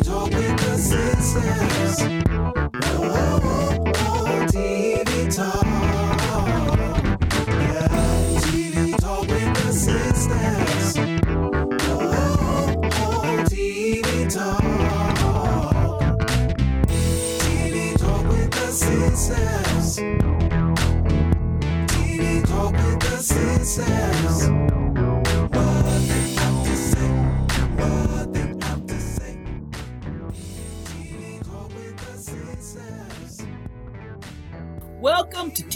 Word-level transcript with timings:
TV 0.00 0.57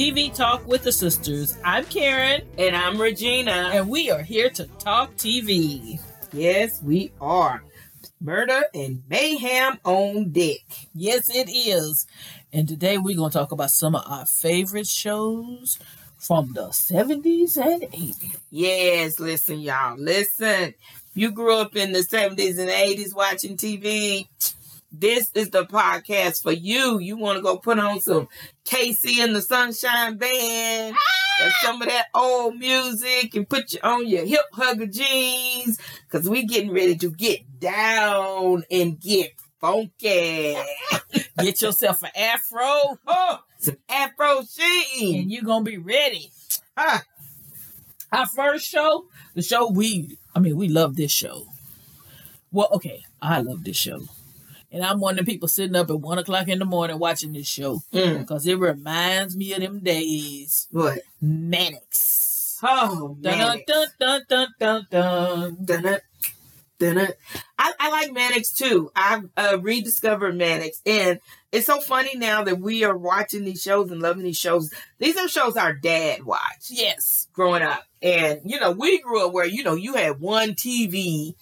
TV 0.02 0.34
Talk 0.34 0.66
with 0.66 0.82
the 0.82 0.90
Sistas. 0.90 1.56
I'm 1.64 1.84
Karen, 1.84 2.42
And 2.58 2.74
I'm 2.74 3.00
Regina. 3.00 3.70
and 3.72 3.88
we 3.88 4.10
are 4.10 4.20
here 4.22 4.50
to 4.50 4.64
talk 4.80 5.14
TV. 5.14 6.00
yes, 6.32 6.82
we 6.82 7.12
are. 7.20 7.62
Murder 8.20 8.62
and 8.74 9.04
mayhem 9.08 9.78
on 9.84 10.32
deck. 10.32 10.58
Yes, 10.92 11.28
it 11.32 11.48
is. 11.48 12.08
And 12.52 12.66
today 12.66 12.98
we're 12.98 13.16
going 13.16 13.30
to 13.30 13.38
talk 13.38 13.52
about 13.52 13.70
some 13.70 13.94
of 13.94 14.02
our 14.04 14.26
favorite 14.26 14.88
shows 14.88 15.78
from 16.18 16.52
the 16.52 16.70
70s 16.70 17.56
and 17.56 17.82
80s. 17.82 18.36
Yes, 18.50 19.20
listen, 19.20 19.60
y'all. 19.60 19.96
Listen. 19.96 20.74
You 21.14 21.30
grew 21.30 21.58
up 21.58 21.76
in 21.76 21.92
the 21.92 22.00
70s 22.00 22.58
and 22.58 22.70
80s 22.70 23.14
watching 23.14 23.56
TV. 23.56 24.26
This 24.92 25.30
is 25.34 25.50
the 25.50 25.64
podcast 25.64 26.42
for 26.42 26.52
you. 26.52 26.98
You 26.98 27.16
want 27.16 27.36
to 27.38 27.42
go 27.42 27.56
put 27.56 27.78
on 27.78 28.00
some 28.00 28.28
KC 28.66 29.18
and 29.24 29.34
the 29.34 29.40
Sunshine 29.40 30.18
Band 30.18 30.94
and 31.40 31.52
some 31.62 31.80
of 31.80 31.88
that 31.88 32.08
old 32.14 32.56
music 32.58 33.34
and 33.34 33.48
put 33.48 33.72
you 33.72 33.80
on 33.82 34.06
your 34.06 34.26
hip 34.26 34.44
hugger 34.52 34.86
jeans 34.86 35.78
because 36.06 36.28
we 36.28 36.44
getting 36.44 36.72
ready 36.72 36.94
to 36.96 37.10
get 37.10 37.40
down 37.58 38.64
and 38.70 39.00
get 39.00 39.30
funky. 39.60 40.56
Get 41.38 41.62
yourself 41.62 42.02
an 42.02 42.10
afro, 42.14 42.98
Oh, 43.06 43.38
some 43.58 43.76
Afro 43.88 44.42
sheen. 44.44 45.22
and 45.22 45.30
you're 45.32 45.42
going 45.42 45.64
to 45.64 45.70
be 45.70 45.78
ready. 45.78 46.30
Ah, 46.76 47.02
Our 48.12 48.26
first 48.26 48.66
show, 48.68 49.06
the 49.34 49.42
show 49.42 49.68
we, 49.70 50.18
I 50.34 50.38
mean, 50.40 50.56
we 50.56 50.68
love 50.68 50.96
this 50.96 51.12
show. 51.12 51.46
Well, 52.50 52.68
okay, 52.72 53.04
I 53.22 53.40
love 53.40 53.64
this 53.64 53.76
show. 53.78 54.00
And 54.72 54.82
I'm 54.82 55.00
one 55.00 55.18
of 55.18 55.26
the 55.26 55.30
people 55.32 55.48
sitting 55.48 55.76
up 55.76 55.90
at 55.90 56.00
one 56.00 56.18
o'clock 56.18 56.48
in 56.48 56.58
the 56.58 56.64
morning 56.64 56.98
watching 56.98 57.32
this 57.32 57.46
show 57.46 57.82
mm, 57.92 58.18
because 58.20 58.46
it 58.46 58.58
reminds 58.58 59.36
me 59.36 59.52
of 59.52 59.60
them 59.60 59.80
days. 59.80 60.66
what? 60.70 61.00
Mannix. 61.20 62.58
Oh, 62.62 63.16
Dun 63.20 63.60
dun 63.66 63.86
dun 63.98 64.20
dun 64.28 64.48
dun 64.58 64.86
dun. 64.90 65.56
Dun-dun, 65.64 65.98
dun-dun. 66.78 67.08
I, 67.58 67.72
I 67.78 67.90
like 67.90 68.12
Mannix 68.12 68.52
too. 68.52 68.90
I've 68.94 69.28
uh, 69.36 69.58
rediscovered 69.60 70.36
Mannix, 70.36 70.80
and 70.86 71.18
it's 71.50 71.66
so 71.66 71.80
funny 71.80 72.16
now 72.16 72.44
that 72.44 72.60
we 72.60 72.84
are 72.84 72.96
watching 72.96 73.44
these 73.44 73.60
shows 73.62 73.90
and 73.90 74.00
loving 74.00 74.22
these 74.22 74.38
shows. 74.38 74.72
These 74.98 75.16
are 75.16 75.28
shows 75.28 75.56
our 75.56 75.72
dad 75.72 76.22
watched 76.24 76.70
Yes. 76.70 77.26
growing 77.32 77.62
up, 77.62 77.82
and 78.00 78.40
you 78.44 78.58
know 78.60 78.70
we 78.70 79.00
grew 79.00 79.26
up 79.26 79.32
where 79.32 79.44
you 79.46 79.64
know 79.64 79.74
you 79.74 79.94
had 79.94 80.20
one 80.20 80.50
TV. 80.54 81.34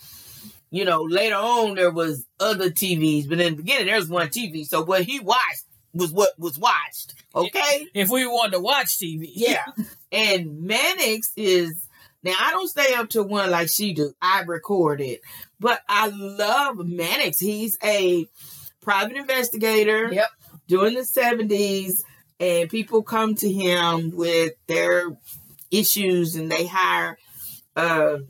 You 0.71 0.85
know, 0.85 1.03
later 1.03 1.35
on 1.37 1.75
there 1.75 1.91
was 1.91 2.25
other 2.39 2.71
TVs, 2.71 3.29
but 3.29 3.41
in 3.41 3.55
the 3.57 3.63
beginning 3.63 3.87
there 3.87 3.97
was 3.97 4.09
one 4.09 4.29
TV. 4.29 4.65
So 4.65 4.85
what 4.85 5.03
he 5.03 5.19
watched 5.21 5.65
was 5.93 6.13
what 6.13 6.31
was 6.39 6.59
watched. 6.59 7.15
Okay. 7.35 7.87
If 7.95 8.09
we 8.09 8.27
wanted 8.27 8.53
to 8.53 8.61
watch 8.61 8.99
TV. 8.99 9.29
Yeah. 9.35 9.65
and 10.13 10.63
Mannix 10.63 11.33
is 11.37 11.75
now 12.23 12.35
I 12.39 12.51
don't 12.53 12.69
stay 12.69 12.95
up 12.95 13.09
to 13.11 13.23
one 13.23 13.51
like 13.51 13.69
she 13.69 13.93
do. 13.95 14.13
I 14.23 14.43
record 14.43 15.01
it. 15.01 15.21
But 15.59 15.81
I 15.89 16.09
love 16.09 16.77
Mannix. 16.79 17.39
He's 17.39 17.77
a 17.83 18.27
private 18.81 19.17
investigator 19.17 20.13
Yep. 20.13 20.29
during 20.69 20.95
the 20.95 21.01
70s 21.01 22.03
and 22.39 22.71
people 22.71 23.03
come 23.03 23.35
to 23.37 23.51
him 23.53 24.11
with 24.15 24.53
their 24.69 25.17
issues 25.71 26.37
and 26.37 26.51
they 26.51 26.67
hire 26.67 27.19
uh 27.77 28.19
But 28.19 28.27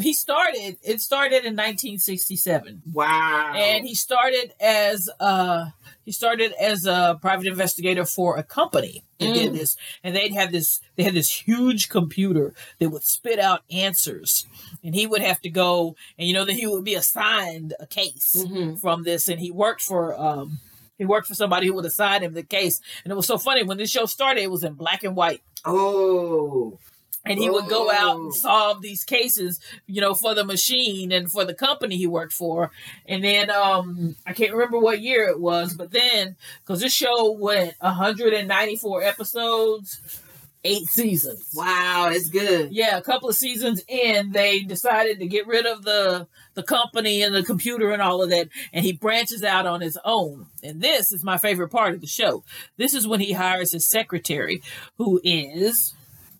he 0.00 0.12
started, 0.14 0.78
it 0.82 1.00
started 1.02 1.44
in 1.44 1.54
1967. 1.54 2.82
wow. 2.92 3.52
And 3.54 3.86
he 3.86 3.94
started 3.94 4.52
as 4.60 5.10
uh 5.20 5.66
he 6.04 6.10
started 6.12 6.52
as 6.60 6.86
a 6.86 7.18
private 7.20 7.46
investigator 7.46 8.04
for 8.04 8.36
a 8.38 8.42
company 8.42 9.04
that 9.20 9.34
did 9.34 9.52
Mm. 9.52 9.56
this. 9.58 9.76
And 10.02 10.16
they'd 10.16 10.32
have 10.34 10.50
this 10.52 10.80
they 10.96 11.02
had 11.02 11.14
this 11.14 11.30
huge 11.30 11.88
computer 11.90 12.54
that 12.78 12.88
would 12.90 13.02
spit 13.04 13.38
out 13.38 13.62
answers. 13.70 14.46
And 14.82 14.94
he 14.94 15.06
would 15.06 15.20
have 15.22 15.40
to 15.42 15.50
go 15.50 15.94
and 16.18 16.26
you 16.26 16.34
know 16.34 16.44
that 16.44 16.54
he 16.54 16.66
would 16.66 16.84
be 16.84 16.94
assigned 16.94 17.74
a 17.78 17.86
case 17.86 18.34
Mhm. 18.36 18.80
from 18.80 19.02
this 19.02 19.28
and 19.28 19.38
he 19.40 19.50
worked 19.50 19.82
for 19.82 20.18
um 20.18 20.58
he 20.98 21.04
worked 21.04 21.26
for 21.26 21.34
somebody 21.34 21.66
who 21.66 21.74
would 21.74 21.84
assign 21.86 22.22
him 22.22 22.32
the 22.34 22.42
case. 22.42 22.80
And 23.04 23.12
it 23.12 23.16
was 23.16 23.26
so 23.26 23.36
funny 23.38 23.62
when 23.64 23.76
this 23.78 23.90
show 23.90 24.06
started, 24.06 24.42
it 24.42 24.50
was 24.50 24.62
in 24.64 24.74
black 24.74 25.02
and 25.04 25.16
white. 25.16 25.42
oh. 25.64 26.78
And 27.24 27.38
he 27.38 27.48
would 27.48 27.68
go 27.68 27.90
out 27.90 28.16
Oh. 28.16 28.22
and 28.24 28.34
solve 28.34 28.82
these 28.82 29.04
cases, 29.04 29.60
you 29.86 30.00
know, 30.00 30.12
for 30.14 30.34
the 30.34 30.44
machine 30.44 31.12
and 31.12 31.30
for 31.30 31.44
the 31.44 31.54
company 31.54 31.96
he 31.96 32.06
worked 32.06 32.32
for. 32.32 32.70
And 33.06 33.22
then 33.22 33.50
um 33.50 34.16
I 34.26 34.32
can't 34.32 34.52
remember 34.52 34.78
what 34.78 35.00
year 35.00 35.28
it 35.28 35.40
was, 35.40 35.74
but 35.74 35.92
then 35.92 36.36
because 36.64 36.80
this 36.80 36.92
show 36.92 37.30
went 37.30 37.74
194 37.80 39.02
episodes, 39.02 40.20
eight 40.64 40.84
seasons. 40.86 41.48
Wow, 41.54 42.08
that's 42.10 42.28
good. 42.28 42.72
Yeah, 42.72 42.96
a 42.96 43.02
couple 43.02 43.28
of 43.28 43.34
seasons 43.36 43.82
in, 43.88 44.32
they 44.32 44.60
decided 44.60 45.18
to 45.20 45.26
get 45.26 45.46
rid 45.46 45.66
of 45.66 45.84
the 45.84 46.26
the 46.54 46.62
company 46.62 47.22
and 47.22 47.34
the 47.34 47.42
computer 47.42 47.92
and 47.92 48.02
all 48.02 48.22
of 48.22 48.30
that, 48.30 48.48
and 48.72 48.84
he 48.84 48.92
branches 48.92 49.42
out 49.42 49.66
on 49.66 49.80
his 49.80 49.98
own. 50.04 50.46
And 50.62 50.80
this 50.82 51.12
is 51.12 51.24
my 51.24 51.38
favorite 51.38 51.70
part 51.70 51.94
of 51.94 52.00
the 52.00 52.06
show. 52.06 52.44
This 52.76 52.94
is 52.94 53.06
when 53.06 53.20
he 53.20 53.32
hires 53.32 53.72
his 53.72 53.88
secretary, 53.88 54.60
who 54.98 55.20
is 55.24 55.94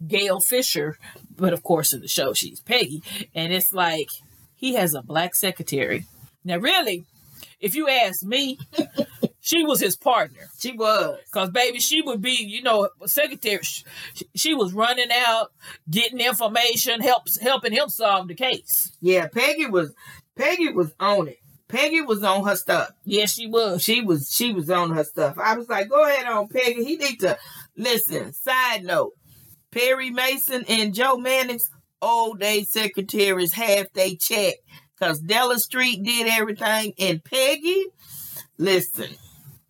Gail 0.07 0.41
Fisher, 0.41 0.99
but 1.37 1.53
of 1.53 1.63
course 1.63 1.93
in 1.93 2.01
the 2.01 2.09
show 2.09 2.33
she's 2.33 2.61
Peggy, 2.61 3.03
and 3.35 3.53
it's 3.53 3.73
like 3.73 4.09
he 4.55 4.75
has 4.75 4.95
a 4.95 5.03
black 5.03 5.35
secretary. 5.35 6.07
Now, 6.45 6.59
really, 6.59 7.05
if 7.61 7.75
you 7.75 7.89
ask 7.89 8.23
me, 8.23 8.59
she 9.41 9.65
was 9.65 9.81
his 9.81 9.97
partner. 9.97 10.49
She 10.59 10.73
was. 10.73 11.19
Cause 11.33 11.51
baby, 11.51 11.81
she 11.81 12.03
would 12.03 12.21
be, 12.21 12.33
you 12.33 12.63
know, 12.63 12.89
secretary. 13.07 13.63
She, 13.63 13.85
she 14.35 14.55
was 14.55 14.73
running 14.73 15.11
out, 15.13 15.53
getting 15.91 16.21
information, 16.21 17.01
helps 17.01 17.39
helping 17.39 17.73
him 17.73 17.89
solve 17.89 18.29
the 18.29 18.35
case. 18.35 18.93
Yeah, 19.01 19.29
Peggy 19.29 19.67
was 19.67 19.93
Peggy 20.37 20.73
was 20.73 20.93
on 20.99 21.29
it. 21.29 21.39
Peggy 21.69 22.03
was 22.03 22.23
on 22.23 22.45
her 22.45 22.57
stuff. 22.57 22.91
Yes, 23.05 23.33
she 23.33 23.47
was. 23.47 23.83
she 23.83 24.03
was 24.03 24.31
she 24.33 24.53
was 24.53 24.69
on 24.69 24.91
her 24.91 25.05
stuff. 25.05 25.39
I 25.39 25.57
was 25.57 25.69
like, 25.69 25.89
go 25.89 26.07
ahead 26.07 26.27
on 26.27 26.49
Peggy. 26.49 26.85
He 26.85 26.97
need 26.97 27.21
to 27.21 27.39
listen. 27.77 28.33
Side 28.33 28.85
note: 28.85 29.13
Perry 29.73 30.11
Mason 30.11 30.65
and 30.69 30.95
Joe 30.95 31.17
Mannix, 31.17 31.69
old 32.01 32.39
day 32.39 32.63
secretaries, 32.65 33.53
half 33.53 33.87
they 33.95 34.15
check 34.15 34.55
because 34.99 35.19
Della 35.19 35.59
Street 35.59 36.03
did 36.05 36.29
everything, 36.29 36.93
and 36.99 37.25
Peggy, 37.25 37.87
listen, 38.59 39.09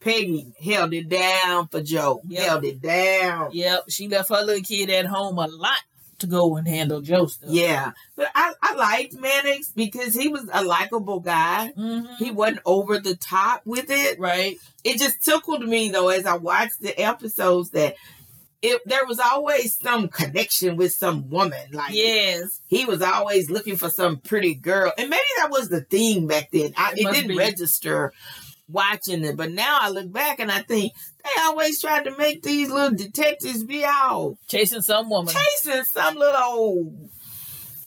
Peggy 0.01 0.53
held 0.63 0.93
it 0.93 1.09
down 1.09 1.69
for 1.69 1.81
Joe. 1.83 2.21
Yep. 2.29 2.43
Held 2.45 2.65
it 2.65 2.83
down. 2.83 3.51
Yep, 3.53 3.85
she 3.89 4.09
left 4.09 4.29
her 4.29 4.43
little 4.43 4.63
kid 4.63 4.91
at 4.91 5.07
home 5.07 5.39
a 5.39 5.47
lot 5.47 5.79
to 6.19 6.27
go 6.27 6.57
and 6.57 6.69
handle 6.69 7.01
Joe 7.01 7.27
stuff. 7.27 7.51
Yeah, 7.51 7.93
but 8.17 8.29
I, 8.35 8.53
I 8.63 8.75
liked 8.75 9.15
Mannix 9.15 9.71
because 9.75 10.15
he 10.15 10.29
was 10.29 10.49
a 10.53 10.65
likable 10.65 11.21
guy. 11.21 11.73
Mhm. 11.77 12.17
He 12.19 12.31
wasn't 12.31 12.61
over 12.65 12.99
the 12.99 13.17
top 13.17 13.63
with 13.65 13.87
it. 13.91 14.19
right. 14.21 14.57
it 14.85 14.99
just 14.99 15.23
tickled 15.25 15.63
me 15.63 15.89
though 15.91 16.09
as 16.09 16.27
I 16.27 16.37
watched 16.37 16.81
the 16.81 16.97
episodes 17.01 17.71
that 17.71 17.95
it 18.63 18.81
there 18.87 19.05
was 19.07 19.19
always 19.19 19.77
some 19.77 20.09
connection 20.09 20.77
with 20.77 20.93
some 20.93 21.29
woman. 21.29 21.61
Like 21.73 21.93
Yes. 21.95 22.61
he 22.69 22.85
was 22.85 23.03
always 23.03 23.51
looking 23.51 23.77
for 23.77 23.91
some 23.91 24.19
pretty 24.19 24.55
girl, 24.55 24.93
and 24.97 25.11
maybe 25.11 25.23
that 25.39 25.51
was 25.51 25.69
the 25.69 25.83
theme 25.83 26.27
back 26.27 26.51
then. 26.53 26.73
I, 26.77 26.93
It 26.93 27.01
it 27.07 27.13
didn't 27.13 27.29
be. 27.29 27.37
register 27.37 28.13
watching 28.69 29.25
it, 29.25 29.37
but 29.37 29.51
now 29.51 29.79
I 29.81 29.91
look 29.91 30.11
back 30.13 30.41
and 30.41 30.51
I 30.51 30.61
think 30.63 30.93
they 31.25 31.31
always 31.43 31.81
tried 31.81 32.05
to 32.05 32.17
make 32.17 32.43
these 32.43 32.71
little 32.71 32.97
detectives 32.97 33.65
be 33.65 33.85
all 33.85 34.39
Chasing 34.49 34.81
some 34.81 35.11
woman. 35.11 35.35
chasing 35.35 35.85
some 35.85 36.15
little 36.15 36.93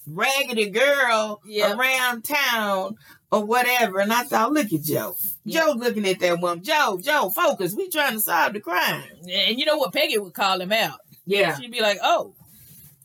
raggedy 0.07 0.69
girl 0.69 1.41
Yeah. 1.45 1.73
around 1.75 2.23
town 2.25 2.95
or 3.35 3.45
whatever. 3.45 3.99
And 3.99 4.13
I 4.13 4.23
thought, 4.23 4.53
look 4.53 4.71
at 4.71 4.81
Joe. 4.81 5.15
Yeah. 5.43 5.59
Joe 5.61 5.73
looking 5.77 6.07
at 6.07 6.19
that 6.19 6.39
woman. 6.39 6.63
Joe, 6.63 6.99
Joe, 7.01 7.29
focus. 7.29 7.75
We 7.75 7.89
trying 7.89 8.13
to 8.13 8.19
solve 8.19 8.53
the 8.53 8.61
crime. 8.61 9.03
And 9.29 9.59
you 9.59 9.65
know 9.65 9.77
what? 9.77 9.93
Peggy 9.93 10.17
would 10.17 10.33
call 10.33 10.61
him 10.61 10.71
out. 10.71 10.99
Yeah. 11.25 11.57
She'd 11.57 11.71
be 11.71 11.81
like, 11.81 11.97
"Oh, 12.03 12.33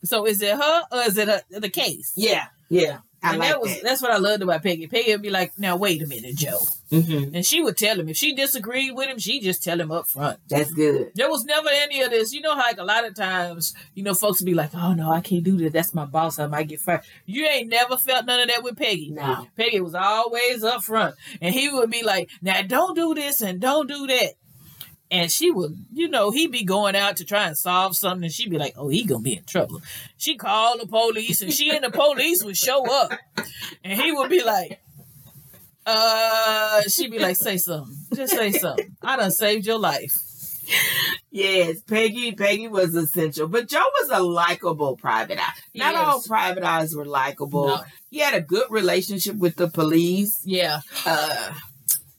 so 0.03 0.25
is 0.25 0.41
it 0.41 0.55
her 0.55 0.83
or 0.91 1.01
is 1.01 1.17
it 1.17 1.27
a, 1.27 1.43
the 1.59 1.69
case?" 1.69 2.13
Yeah. 2.15 2.47
Yeah. 2.69 2.99
I 3.23 3.31
and 3.31 3.39
like 3.39 3.49
that 3.49 3.61
was 3.61 3.73
that. 3.73 3.83
that's 3.83 4.01
what 4.01 4.11
I 4.11 4.17
loved 4.17 4.41
about 4.41 4.63
Peggy. 4.63 4.87
Peggy 4.87 5.11
would 5.11 5.21
be 5.21 5.29
like, 5.29 5.53
"Now 5.57 5.75
wait 5.75 6.01
a 6.01 6.07
minute, 6.07 6.35
Joe," 6.35 6.59
hmm 6.89 7.35
and 7.35 7.45
she 7.45 7.61
would 7.61 7.77
tell 7.77 7.99
him 7.99 8.09
if 8.09 8.17
she 8.17 8.33
disagreed 8.33 8.95
with 8.95 9.07
him, 9.09 9.19
she 9.19 9.39
just 9.39 9.63
tell 9.63 9.79
him 9.79 9.91
up 9.91 10.07
front. 10.07 10.39
That's 10.49 10.71
good. 10.71 11.11
There 11.13 11.29
was 11.29 11.45
never 11.45 11.69
any 11.71 12.01
of 12.01 12.09
this. 12.09 12.33
You 12.33 12.41
know, 12.41 12.55
how, 12.55 12.61
like 12.63 12.79
a 12.79 12.83
lot 12.83 13.05
of 13.05 13.13
times, 13.15 13.75
you 13.93 14.03
know, 14.03 14.13
folks 14.13 14.41
would 14.41 14.45
be 14.47 14.53
like, 14.55 14.71
"Oh 14.73 14.93
no, 14.93 15.11
I 15.11 15.21
can't 15.21 15.43
do 15.43 15.57
that. 15.57 15.73
That's 15.73 15.93
my 15.93 16.05
boss. 16.05 16.39
I 16.39 16.47
might 16.47 16.67
get 16.67 16.79
fired." 16.79 17.01
You 17.25 17.45
ain't 17.45 17.69
never 17.69 17.97
felt 17.97 18.25
none 18.25 18.39
of 18.39 18.47
that 18.47 18.63
with 18.63 18.77
Peggy. 18.77 19.11
No. 19.11 19.45
Peggy 19.55 19.81
was 19.81 19.93
always 19.95 20.63
up 20.63 20.83
front, 20.83 21.15
and 21.41 21.53
he 21.53 21.69
would 21.69 21.91
be 21.91 22.03
like, 22.03 22.29
"Now 22.41 22.61
don't 22.63 22.95
do 22.95 23.13
this 23.13 23.41
and 23.41 23.59
don't 23.59 23.87
do 23.87 24.07
that." 24.07 24.33
And 25.11 25.29
she 25.29 25.51
would, 25.51 25.77
you 25.91 26.07
know, 26.07 26.31
he'd 26.31 26.53
be 26.53 26.63
going 26.63 26.95
out 26.95 27.17
to 27.17 27.25
try 27.25 27.45
and 27.47 27.57
solve 27.57 27.97
something, 27.97 28.23
and 28.23 28.33
she'd 28.33 28.49
be 28.49 28.57
like, 28.57 28.75
"Oh, 28.77 28.87
he 28.87 29.03
gonna 29.03 29.21
be 29.21 29.35
in 29.35 29.43
trouble." 29.43 29.81
She 30.17 30.37
called 30.37 30.79
the 30.79 30.87
police, 30.87 31.41
and 31.41 31.51
she 31.53 31.69
and 31.69 31.83
the 31.83 31.91
police 31.91 32.43
would 32.45 32.55
show 32.55 32.89
up, 32.89 33.11
and 33.83 33.99
he 34.01 34.13
would 34.13 34.29
be 34.29 34.41
like, 34.41 34.79
"Uh," 35.85 36.81
she'd 36.87 37.11
be 37.11 37.19
like, 37.19 37.35
"Say 37.35 37.57
something, 37.57 37.95
just 38.15 38.33
say 38.35 38.51
something. 38.53 38.95
I 39.01 39.17
done 39.17 39.31
saved 39.31 39.65
your 39.65 39.79
life." 39.79 40.13
Yes, 41.29 41.81
Peggy. 41.81 42.31
Peggy 42.33 42.67
was 42.67 42.95
essential, 42.95 43.47
but 43.47 43.67
Joe 43.67 43.79
was 44.01 44.09
a 44.11 44.21
likable 44.23 44.95
private 44.95 45.39
eye. 45.39 45.53
Not 45.73 45.93
Yes. 45.95 46.05
all 46.05 46.21
private 46.21 46.63
eyes 46.63 46.95
were 46.95 47.05
likable. 47.05 47.67
No. 47.67 47.81
He 48.09 48.19
had 48.19 48.33
a 48.33 48.41
good 48.41 48.67
relationship 48.69 49.35
with 49.35 49.55
the 49.55 49.67
police. 49.69 50.37
Yeah, 50.45 50.81
Uh, 51.05 51.53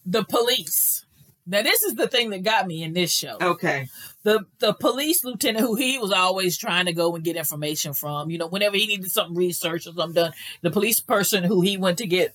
the 0.05 0.25
police. 0.25 1.02
Now, 1.45 1.63
this 1.63 1.83
is 1.83 1.95
the 1.95 2.07
thing 2.07 2.31
that 2.31 2.45
got 2.45 2.67
me 2.69 2.83
in 2.85 2.93
this 2.93 3.13
show. 3.13 3.37
okay. 3.41 3.89
the 4.23 4.47
the 4.61 4.73
police 4.73 5.25
lieutenant 5.25 5.65
who 5.65 5.75
he 5.75 5.99
was 5.99 6.13
always 6.13 6.57
trying 6.57 6.87
to 6.87 6.93
go 6.93 7.15
and 7.15 7.25
get 7.25 7.37
information 7.37 7.93
from 7.95 8.31
you 8.31 8.39
know 8.39 8.47
whenever 8.47 8.77
he 8.77 8.87
needed 8.87 9.11
something 9.11 9.35
research 9.37 9.87
or 9.87 9.93
something 9.93 10.13
done 10.15 10.33
the 10.61 10.71
police 10.71 11.01
person 11.01 11.43
who 11.43 11.61
he 11.61 11.77
went 11.77 11.99
to 11.99 12.07
get 12.07 12.35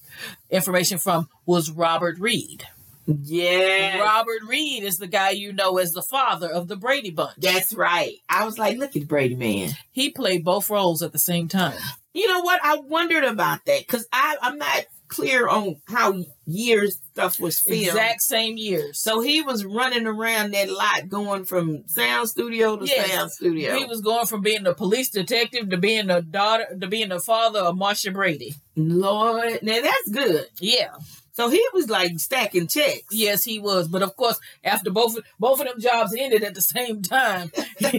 information 0.50 0.98
from 0.98 1.30
was 1.45 1.71
robert 1.71 2.19
reed 2.19 2.65
Yeah, 3.06 4.00
robert 4.00 4.42
reed 4.48 4.83
is 4.83 4.98
the 4.98 5.07
guy 5.07 5.30
you 5.30 5.53
know 5.53 5.77
as 5.77 5.94
the 5.94 6.01
father 6.01 6.50
of 6.51 6.68
the 6.68 6.75
brady 6.75 7.12
bunch 7.12 7.38
that's 7.38 7.74
right. 7.74 8.15
I 8.27 8.44
was 8.44 8.57
like, 8.60 8.77
look 8.77 8.95
at 8.98 9.07
Brady 9.07 9.36
man. 9.36 9.69
he 9.92 10.10
played 10.10 10.44
both 10.44 10.69
roles 10.69 11.01
at 11.01 11.13
the 11.13 11.19
same 11.19 11.48
time 11.48 11.77
You 12.13 12.27
know 12.27 12.42
what? 12.42 12.60
I 12.63 12.77
wondered 12.77 13.24
about 13.24 13.63
that 13.65 13.81
because 13.88 14.07
I 14.12 14.36
I'm 14.42 14.57
not 14.57 14.86
clear 15.07 15.48
on 15.48 15.75
how 15.88 16.24
years 16.45 17.00
stuff 17.12 17.39
was 17.39 17.59
filmed. 17.59 17.83
exact 17.88 18.21
same 18.21 18.57
years 18.57 19.00
So 19.00 19.21
he 19.21 19.42
was 19.42 19.65
running 19.65 20.06
around 20.07 20.54
that 20.54 20.69
lot, 20.69 21.09
going 21.09 21.45
from 21.45 21.83
sound 21.88 22.30
studio 22.30 22.77
to 22.77 22.86
Yes. 22.86 23.12
sound 23.12 23.31
studio. 23.31 23.75
he 23.77 23.86
was 23.86 24.01
going 24.01 24.25
from 24.27 24.42
being 24.42 24.65
a 24.68 24.74
police 24.74 25.09
detective 25.09 25.69
to 25.69 25.77
being 25.77 26.09
a 26.09 26.21
daughter 26.21 26.65
to 26.80 26.88
being 26.88 27.09
the 27.09 27.19
father 27.19 27.59
of 27.59 27.77
Marcia 27.77 28.12
Brady. 28.12 28.56
Lord, 28.75 29.59
now 29.63 29.81
that's 29.81 30.09
good. 30.09 30.45
Yeah, 30.59 30.92
So 31.38 31.50
he 31.50 31.63
was 31.72 31.88
like 31.88 32.19
stacking 32.19 32.66
checks. 32.66 33.04
Yes, 33.12 33.44
he 33.44 33.60
was. 33.60 33.88
But 33.88 34.01
of 34.01 34.16
course, 34.16 34.39
after 34.63 34.89
both 34.89 35.19
both 35.39 35.60
of 35.60 35.68
them 35.68 35.80
jobs 35.80 36.16
ended 36.18 36.44
at 36.44 36.56
the 36.56 36.62
same 36.62 37.04
time, 37.04 37.51
and 37.84 37.94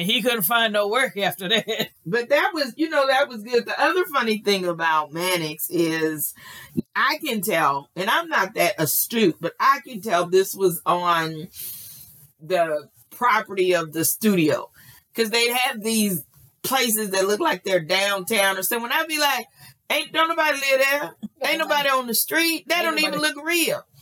he 0.00 0.20
couldn't 0.20 0.42
find 0.42 0.72
no 0.72 0.88
work 0.88 1.16
after 1.16 1.48
that. 1.48 1.90
But 2.04 2.30
that 2.30 2.50
was, 2.52 2.74
you 2.76 2.88
know, 2.88 3.06
that 3.06 3.28
was 3.28 3.44
good. 3.44 3.66
The 3.66 3.80
other 3.80 4.04
funny 4.06 4.38
thing 4.38 4.66
about 4.66 5.12
Mannix 5.12 5.70
is 5.70 6.34
I 6.96 7.20
can 7.24 7.40
tell, 7.40 7.88
and 7.94 8.10
I'm 8.10 8.28
not 8.28 8.54
that 8.54 8.74
astute, 8.80 9.36
but 9.40 9.52
I 9.60 9.78
can 9.86 10.00
tell 10.00 10.26
this 10.26 10.56
was 10.56 10.82
on 10.84 11.46
the 12.40 12.88
property 13.10 13.76
of 13.76 13.92
the 13.92 14.04
studio. 14.04 14.70
Because 15.14 15.30
they'd 15.30 15.52
have 15.52 15.84
these 15.84 16.24
places 16.64 17.10
that 17.10 17.26
look 17.26 17.40
like 17.40 17.62
they're 17.64 17.80
downtown 17.80 18.56
or 18.58 18.62
something. 18.62 18.90
I'd 18.92 19.08
be 19.08 19.18
like, 19.18 19.46
ain't 19.90 20.12
don't 20.12 20.28
nobody 20.28 20.58
live 20.58 20.80
there. 20.90 21.14
Ain't 21.44 21.58
nobody 21.58 21.88
on 21.90 22.06
the 22.06 22.14
street. 22.14 22.66
They 22.68 22.76
Ain't 22.76 22.84
don't 22.84 22.98
even 22.98 23.20
look 23.20 23.36
real. 23.44 23.84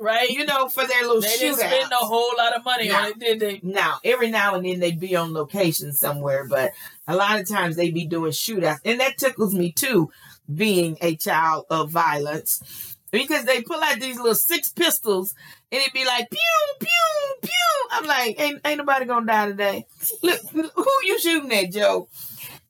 Right? 0.00 0.30
You 0.30 0.46
know, 0.46 0.68
for 0.68 0.86
their 0.86 1.02
little 1.02 1.20
they 1.20 1.36
didn't 1.36 1.58
spend 1.58 1.92
a 1.92 1.96
whole 1.96 2.32
lot 2.36 2.56
of 2.56 2.64
money 2.64 2.90
on 2.90 3.10
it, 3.10 3.18
did 3.18 3.40
they? 3.40 3.60
Now, 3.62 3.98
every 4.04 4.30
now 4.30 4.54
and 4.54 4.64
then 4.64 4.80
they'd 4.80 4.98
be 4.98 5.14
on 5.14 5.34
location 5.34 5.92
somewhere, 5.92 6.46
but 6.48 6.72
a 7.06 7.14
lot 7.14 7.38
of 7.38 7.48
times 7.48 7.76
they'd 7.76 7.94
be 7.94 8.06
doing 8.06 8.32
shootouts. 8.32 8.80
And 8.84 9.00
that 9.00 9.18
tickles 9.18 9.54
me 9.54 9.72
too, 9.72 10.10
being 10.52 10.96
a 11.00 11.14
child 11.16 11.66
of 11.70 11.90
violence. 11.90 12.95
Because 13.10 13.44
they 13.44 13.62
pull 13.62 13.80
out 13.82 14.00
these 14.00 14.16
little 14.16 14.34
six 14.34 14.68
pistols 14.68 15.34
and 15.70 15.80
it'd 15.80 15.92
be 15.92 16.04
like 16.04 16.28
pew, 16.30 16.38
pew, 16.80 17.34
pew. 17.42 17.50
I'm 17.92 18.06
like, 18.06 18.40
ain't 18.40 18.60
ain't 18.64 18.78
nobody 18.78 19.04
gonna 19.06 19.26
die 19.26 19.46
today. 19.46 19.86
Look, 20.22 20.40
who 20.50 20.90
you 21.04 21.18
shooting 21.20 21.52
at, 21.52 21.72
Joe? 21.72 22.08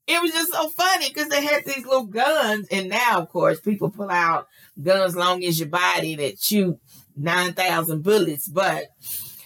It 0.06 0.22
was 0.22 0.30
just 0.30 0.52
so 0.52 0.68
funny 0.68 1.08
because 1.08 1.28
they 1.28 1.44
had 1.44 1.64
these 1.64 1.84
little 1.84 2.06
guns, 2.06 2.68
and 2.70 2.88
now, 2.88 3.20
of 3.20 3.28
course, 3.28 3.60
people 3.60 3.90
pull 3.90 4.10
out 4.10 4.46
guns 4.80 5.16
long 5.16 5.42
as 5.42 5.58
your 5.58 5.68
body 5.68 6.14
that 6.16 6.38
shoot 6.40 6.78
nine 7.16 7.54
thousand 7.54 8.02
bullets. 8.02 8.46
But 8.46 8.84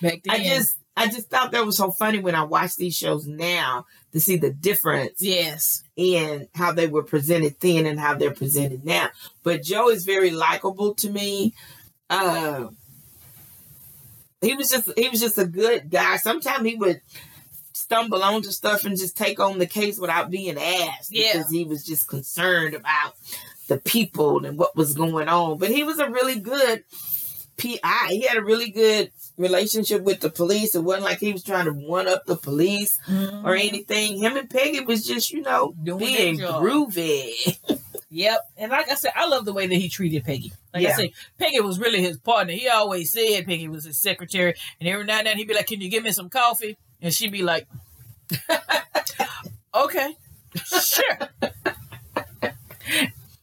Back 0.00 0.22
then. 0.24 0.40
I 0.40 0.44
just 0.44 0.78
I 0.96 1.06
just 1.06 1.30
thought 1.30 1.52
that 1.52 1.64
was 1.64 1.76
so 1.76 1.90
funny 1.90 2.18
when 2.18 2.34
I 2.34 2.42
watch 2.44 2.76
these 2.76 2.96
shows 2.96 3.26
now 3.26 3.86
to 4.12 4.20
see 4.20 4.36
the 4.36 4.50
difference 4.50 5.22
Yes. 5.22 5.82
in 5.96 6.48
how 6.54 6.72
they 6.72 6.86
were 6.88 7.02
presented 7.04 7.56
then 7.60 7.86
and 7.86 7.98
how 7.98 8.14
they're 8.14 8.32
presented 8.34 8.84
now. 8.84 9.08
But 9.42 9.62
Joe 9.62 9.88
is 9.88 10.04
very 10.04 10.30
likable 10.30 10.94
to 10.96 11.10
me. 11.10 11.54
Uh 12.10 12.68
he 14.40 14.54
was 14.54 14.70
just 14.70 14.90
he 14.96 15.08
was 15.08 15.20
just 15.20 15.38
a 15.38 15.46
good 15.46 15.90
guy. 15.90 16.16
Sometimes 16.16 16.66
he 16.66 16.74
would 16.74 17.00
stumble 17.72 18.22
onto 18.22 18.50
stuff 18.50 18.84
and 18.84 18.98
just 18.98 19.16
take 19.16 19.38
on 19.40 19.58
the 19.58 19.66
case 19.66 19.98
without 19.98 20.30
being 20.30 20.58
asked 20.58 21.10
Yeah. 21.12 21.32
because 21.32 21.50
he 21.50 21.64
was 21.64 21.84
just 21.84 22.08
concerned 22.08 22.74
about 22.74 23.14
the 23.68 23.78
people 23.78 24.44
and 24.44 24.58
what 24.58 24.76
was 24.76 24.94
going 24.94 25.28
on. 25.28 25.58
But 25.58 25.70
he 25.70 25.82
was 25.84 25.98
a 25.98 26.10
really 26.10 26.38
good 26.40 26.84
PI. 27.60 28.06
He 28.08 28.22
had 28.22 28.38
a 28.38 28.44
really 28.44 28.70
good 28.70 29.10
relationship 29.36 30.02
with 30.02 30.20
the 30.20 30.30
police. 30.30 30.74
It 30.74 30.82
wasn't 30.82 31.04
like 31.04 31.18
he 31.18 31.32
was 31.32 31.44
trying 31.44 31.66
to 31.66 31.72
one 31.72 32.08
up 32.08 32.26
the 32.26 32.36
police 32.36 32.98
or 33.08 33.12
mm-hmm. 33.12 33.46
anything. 33.48 34.18
Him 34.18 34.36
and 34.36 34.50
Peggy 34.50 34.80
was 34.80 35.06
just, 35.06 35.30
you 35.30 35.42
know, 35.42 35.74
Doing 35.82 35.98
being 35.98 36.38
groovy. 36.38 37.58
Yep. 38.10 38.40
And 38.56 38.72
like 38.72 38.90
I 38.90 38.96
said, 38.96 39.12
I 39.14 39.28
love 39.28 39.44
the 39.44 39.52
way 39.52 39.68
that 39.68 39.74
he 39.74 39.88
treated 39.88 40.24
Peggy. 40.24 40.52
Like 40.74 40.86
I 40.86 40.92
said, 40.92 41.10
Peggy 41.38 41.60
was 41.60 41.78
really 41.78 42.02
his 42.02 42.18
partner. 42.18 42.52
He 42.52 42.68
always 42.68 43.12
said 43.12 43.46
Peggy 43.46 43.68
was 43.68 43.84
his 43.84 44.00
secretary. 44.00 44.54
And 44.80 44.88
every 44.88 45.04
now 45.04 45.18
and 45.18 45.28
then 45.28 45.36
he'd 45.36 45.46
be 45.46 45.54
like, 45.54 45.68
Can 45.68 45.80
you 45.80 45.88
give 45.88 46.02
me 46.02 46.10
some 46.10 46.28
coffee? 46.28 46.76
And 47.00 47.14
she'd 47.14 47.32
be 47.32 47.42
like, 47.42 47.68
Okay, 49.74 50.16
sure. 50.56 51.18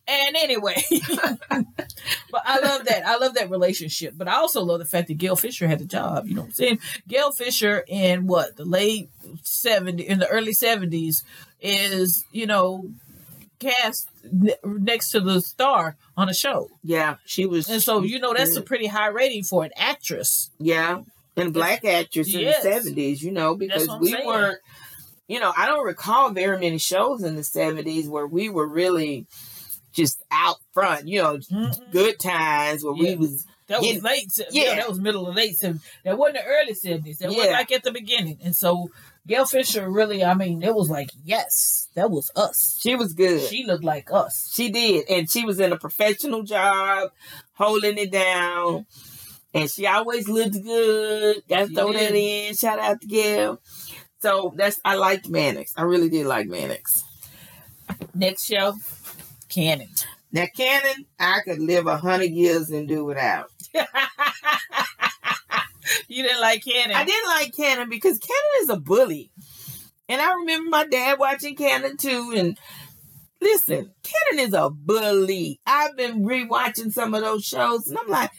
And 0.07 0.35
anyway, 0.37 0.81
but 1.49 2.41
I 2.45 2.59
love 2.59 2.85
that. 2.85 3.03
I 3.05 3.17
love 3.17 3.33
that 3.33 3.49
relationship. 3.49 4.13
But 4.15 4.27
I 4.27 4.35
also 4.35 4.61
love 4.63 4.79
the 4.79 4.85
fact 4.85 5.09
that 5.09 5.17
Gail 5.17 5.35
Fisher 5.35 5.67
had 5.67 5.79
the 5.79 5.85
job. 5.85 6.27
You 6.27 6.35
know 6.35 6.41
what 6.41 6.47
I'm 6.47 6.53
saying? 6.53 6.79
Gail 7.07 7.31
Fisher 7.31 7.83
in 7.87 8.25
what, 8.27 8.55
the 8.55 8.65
late 8.65 9.09
70s, 9.43 9.99
in 9.99 10.19
the 10.19 10.27
early 10.27 10.53
70s, 10.53 11.23
is, 11.59 12.25
you 12.31 12.45
know, 12.45 12.89
cast 13.59 14.09
ne- 14.31 14.55
next 14.63 15.09
to 15.09 15.19
the 15.19 15.41
star 15.41 15.97
on 16.15 16.29
a 16.29 16.33
show. 16.33 16.69
yeah, 16.83 17.15
she 17.25 17.45
was. 17.45 17.69
And 17.69 17.81
so, 17.81 18.01
you 18.01 18.19
know, 18.19 18.33
that's 18.33 18.55
a 18.55 18.61
pretty 18.61 18.87
high 18.87 19.07
rating 19.07 19.43
for 19.43 19.63
an 19.63 19.71
actress. 19.75 20.51
yeah, 20.59 21.01
and 21.35 21.53
black 21.53 21.85
actress 21.85 22.33
in 22.33 22.45
the 22.45 22.53
seventies. 22.61 23.21
You 23.21 23.31
know, 23.31 23.55
because 23.55 23.87
we 23.99 24.11
saying. 24.11 24.25
weren't. 24.25 24.59
You 25.27 25.41
know, 25.41 25.51
I 25.57 25.65
don't 25.65 25.85
recall 25.85 26.29
very 26.29 26.57
many 26.57 26.77
shows 26.77 27.21
in 27.21 27.35
the 27.35 27.43
seventies 27.43 28.07
where 28.07 28.25
we 28.25 28.47
were 28.47 28.65
really 28.65 29.25
just 29.97 30.23
out 30.31 30.57
front. 30.73 31.07
You 31.07 31.21
know, 31.23 31.37
Mm-mm. 31.37 31.91
good 31.91 32.19
times 32.19 32.83
when 32.83 32.95
Yeah. 32.95 33.09
we 33.11 33.15
was. 33.17 33.45
That 33.67 33.81
was 33.81 33.95
Yeah. 33.95 33.99
late. 34.01 34.31
Yeah. 34.37 34.45
Yeah. 34.63 34.75
that 34.75 34.87
was 34.89 34.99
middle 35.01 35.27
of 35.27 35.35
late 35.35 35.57
70s. 35.59 35.81
That 36.05 36.17
wasn't 36.17 36.37
the 36.37 36.45
early 36.45 36.73
70s. 36.73 37.17
That 37.17 37.27
was 37.27 37.37
Yeah. 37.37 37.51
like 37.51 37.69
at 37.73 37.83
the 37.83 37.91
beginning. 37.91 38.37
And 38.41 38.55
so 38.55 38.89
Gail 39.27 39.45
Fisher 39.45 39.89
really, 39.89 40.23
I 40.23 40.35
mean, 40.35 40.63
it 40.63 40.73
was 40.73 40.89
like, 40.89 41.09
yes, 41.25 41.89
that 41.95 42.09
was 42.09 42.31
us. 42.33 42.79
She 42.81 42.95
was 42.95 43.11
good. 43.11 43.41
She 43.49 43.65
looked 43.65 43.83
like 43.83 44.09
us. 44.09 44.49
She 44.55 44.69
did, 44.69 45.09
and 45.09 45.29
she 45.29 45.43
was 45.43 45.59
in 45.59 45.73
a 45.73 45.77
professional 45.77 46.43
job, 46.43 47.09
holding 47.55 47.97
it 47.97 48.09
down, 48.09 48.85
mm-hmm. 48.85 49.57
and 49.57 49.69
she 49.69 49.85
always 49.85 50.29
looked 50.29 50.63
good. 50.63 51.43
She 51.49 51.65
throw 51.75 51.91
that 51.91 52.15
in. 52.15 52.55
Shout 52.55 52.79
out 52.79 53.01
to 53.01 53.07
Gail. 53.07 53.59
So 54.21 54.53
that's 54.55 54.79
I 54.85 54.95
liked 54.95 55.27
Mannix. 55.27 55.73
I 55.75 55.81
really 55.81 56.09
did 56.09 56.25
like 56.25 56.47
Mannix. 56.47 57.03
Next 58.15 58.45
show, 58.45 58.75
Cannon. 59.49 59.89
Now 60.31 60.45
Cannon, 60.55 61.05
I 61.19 61.41
could 61.45 61.59
live 61.59 61.87
a 61.87 61.97
hundred 61.97 62.31
years 62.31 62.69
and 62.69 62.87
do 62.87 63.05
without. 63.05 63.49
you 66.07 66.23
didn't 66.23 66.41
like 66.41 66.63
Cannon. 66.63 66.95
I 66.95 67.05
didn't 67.05 67.29
like 67.29 67.55
Cannon 67.55 67.89
because 67.89 68.19
Cannon 68.19 68.61
is 68.61 68.69
a 68.69 68.77
bully, 68.77 69.31
and 70.09 70.21
I 70.21 70.33
remember 70.33 70.69
my 70.69 70.85
dad 70.85 71.19
watching 71.19 71.55
Cannon 71.55 71.97
too. 71.97 72.33
And 72.35 72.57
listen, 73.41 73.91
Cannon 74.03 74.47
is 74.47 74.53
a 74.53 74.69
bully. 74.69 75.59
I've 75.65 75.95
been 75.95 76.23
rewatching 76.23 76.91
some 76.91 77.13
of 77.13 77.21
those 77.21 77.45
shows, 77.45 77.87
and 77.87 77.97
I'm 77.97 78.09
like, 78.09 78.31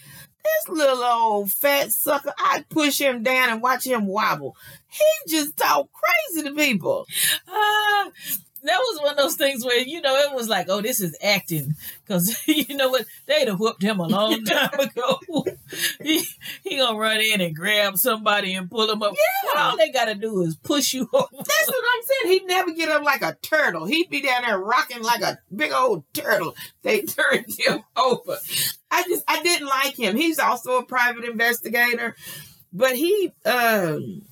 this 0.45 0.77
little 0.77 1.03
old 1.03 1.51
fat 1.51 1.91
sucker. 1.93 2.33
I'd 2.39 2.69
push 2.69 3.01
him 3.01 3.23
down 3.23 3.51
and 3.51 3.63
watch 3.63 3.87
him 3.87 4.07
wobble. 4.07 4.57
He 4.89 5.05
just 5.29 5.57
talk 5.57 5.89
crazy 5.93 6.49
to 6.49 6.55
people. 6.55 7.07
Ah, 7.49 8.11
that 8.63 8.79
was 8.79 9.01
one 9.01 9.11
of 9.13 9.17
those 9.17 9.37
things 9.37 9.65
where 9.65 9.79
you 9.81 10.01
know 10.01 10.17
it 10.17 10.35
was 10.35 10.49
like, 10.49 10.67
oh, 10.69 10.81
this 10.81 11.01
is 11.01 11.17
acting 11.23 11.75
because 12.05 12.37
you 12.47 12.77
know 12.77 12.89
what 12.91 13.05
they'd 13.27 13.49
have 13.49 13.61
whooped 13.61 13.83
him 13.83 14.01
a 14.01 14.07
long 14.07 14.45
time 14.45 14.79
ago. 14.79 15.21
he 16.03 16.25
he 16.65 16.77
gonna 16.77 16.99
run 16.99 17.21
in 17.21 17.41
and 17.41 17.55
grab 17.55 17.97
somebody 17.97 18.55
and 18.55 18.71
pull 18.71 18.91
him 18.91 19.03
up. 19.03 19.15
Yeah. 19.45 19.63
All 19.63 19.77
they 19.77 19.91
gotta 19.91 20.15
do 20.15 20.43
is 20.43 20.57
push 20.57 20.95
you 20.95 21.09
over. 21.13 21.29
That's 21.33 21.67
what 21.67 21.85
I'm 21.97 22.03
saying. 22.03 22.33
He'd 22.33 22.47
never 22.47 22.73
get 22.73 22.89
up 22.89 23.03
like 23.03 23.23
a 23.23 23.37
turtle. 23.43 23.87
He'd 23.87 24.11
be 24.11 24.23
down 24.23 24.43
there 24.43 24.59
rocking 24.59 25.03
like 25.03 25.23
a 25.23 25.39
big 25.55 25.73
old 25.73 26.05
turtle. 26.13 26.55
They 26.83 27.03
turned 27.03 27.47
him 27.59 27.83
over. 27.97 28.39
I 28.91 29.03
just 29.05 29.25
I 29.29 29.43
didn't 29.43 29.69
like 29.69 29.99
him. 29.99 30.17
He's 30.17 30.39
also 30.39 30.79
a 30.79 30.85
private 30.85 31.25
investigator, 31.25 32.17
but 32.73 32.97
he 32.97 33.33
um 33.45 34.23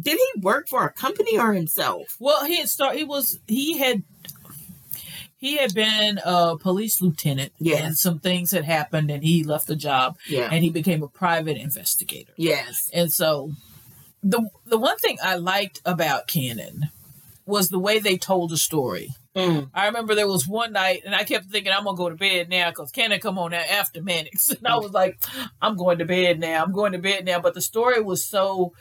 did 0.00 0.18
he 0.18 0.40
work 0.40 0.68
for 0.68 0.84
a 0.84 0.92
company 0.92 1.38
or 1.38 1.52
himself? 1.52 2.16
Well, 2.18 2.44
he 2.44 2.56
had 2.58 2.68
start. 2.68 2.96
He 2.96 3.04
was 3.04 3.38
he 3.46 3.78
had 3.78 4.02
he 5.36 5.56
had 5.56 5.74
been 5.74 6.18
a 6.24 6.56
police 6.56 7.00
lieutenant. 7.02 7.52
Yes. 7.58 7.82
and 7.84 7.96
some 7.98 8.18
things 8.18 8.50
had 8.50 8.64
happened, 8.64 9.10
and 9.10 9.22
he 9.22 9.44
left 9.44 9.66
the 9.66 9.76
job, 9.76 10.16
Yeah. 10.28 10.48
and 10.50 10.64
he 10.64 10.70
became 10.70 11.02
a 11.02 11.08
private 11.08 11.56
investigator. 11.56 12.32
Yes. 12.36 12.90
And 12.92 13.12
so 13.12 13.52
the 14.22 14.48
the 14.66 14.78
one 14.78 14.96
thing 14.98 15.18
I 15.22 15.36
liked 15.36 15.80
about 15.84 16.26
Cannon 16.26 16.90
was 17.46 17.68
the 17.68 17.78
way 17.78 17.98
they 17.98 18.16
told 18.16 18.50
the 18.50 18.56
story. 18.56 19.10
Mm. 19.36 19.68
I 19.74 19.86
remember 19.86 20.14
there 20.14 20.28
was 20.28 20.46
one 20.48 20.72
night, 20.72 21.02
and 21.04 21.14
I 21.14 21.24
kept 21.24 21.46
thinking, 21.46 21.72
I'm 21.72 21.84
gonna 21.84 21.96
go 21.96 22.08
to 22.08 22.14
bed 22.14 22.48
now 22.48 22.70
because 22.70 22.90
Cannon 22.90 23.20
come 23.20 23.38
on 23.38 23.50
now 23.50 23.58
after 23.70 24.00
Mannix, 24.02 24.48
and 24.48 24.66
I 24.66 24.76
was 24.76 24.92
like, 24.92 25.18
I'm 25.60 25.76
going 25.76 25.98
to 25.98 26.04
bed 26.06 26.40
now. 26.40 26.62
I'm 26.64 26.72
going 26.72 26.92
to 26.92 26.98
bed 26.98 27.24
now. 27.26 27.40
But 27.40 27.52
the 27.54 27.60
story 27.60 28.00
was 28.00 28.24
so 28.24 28.72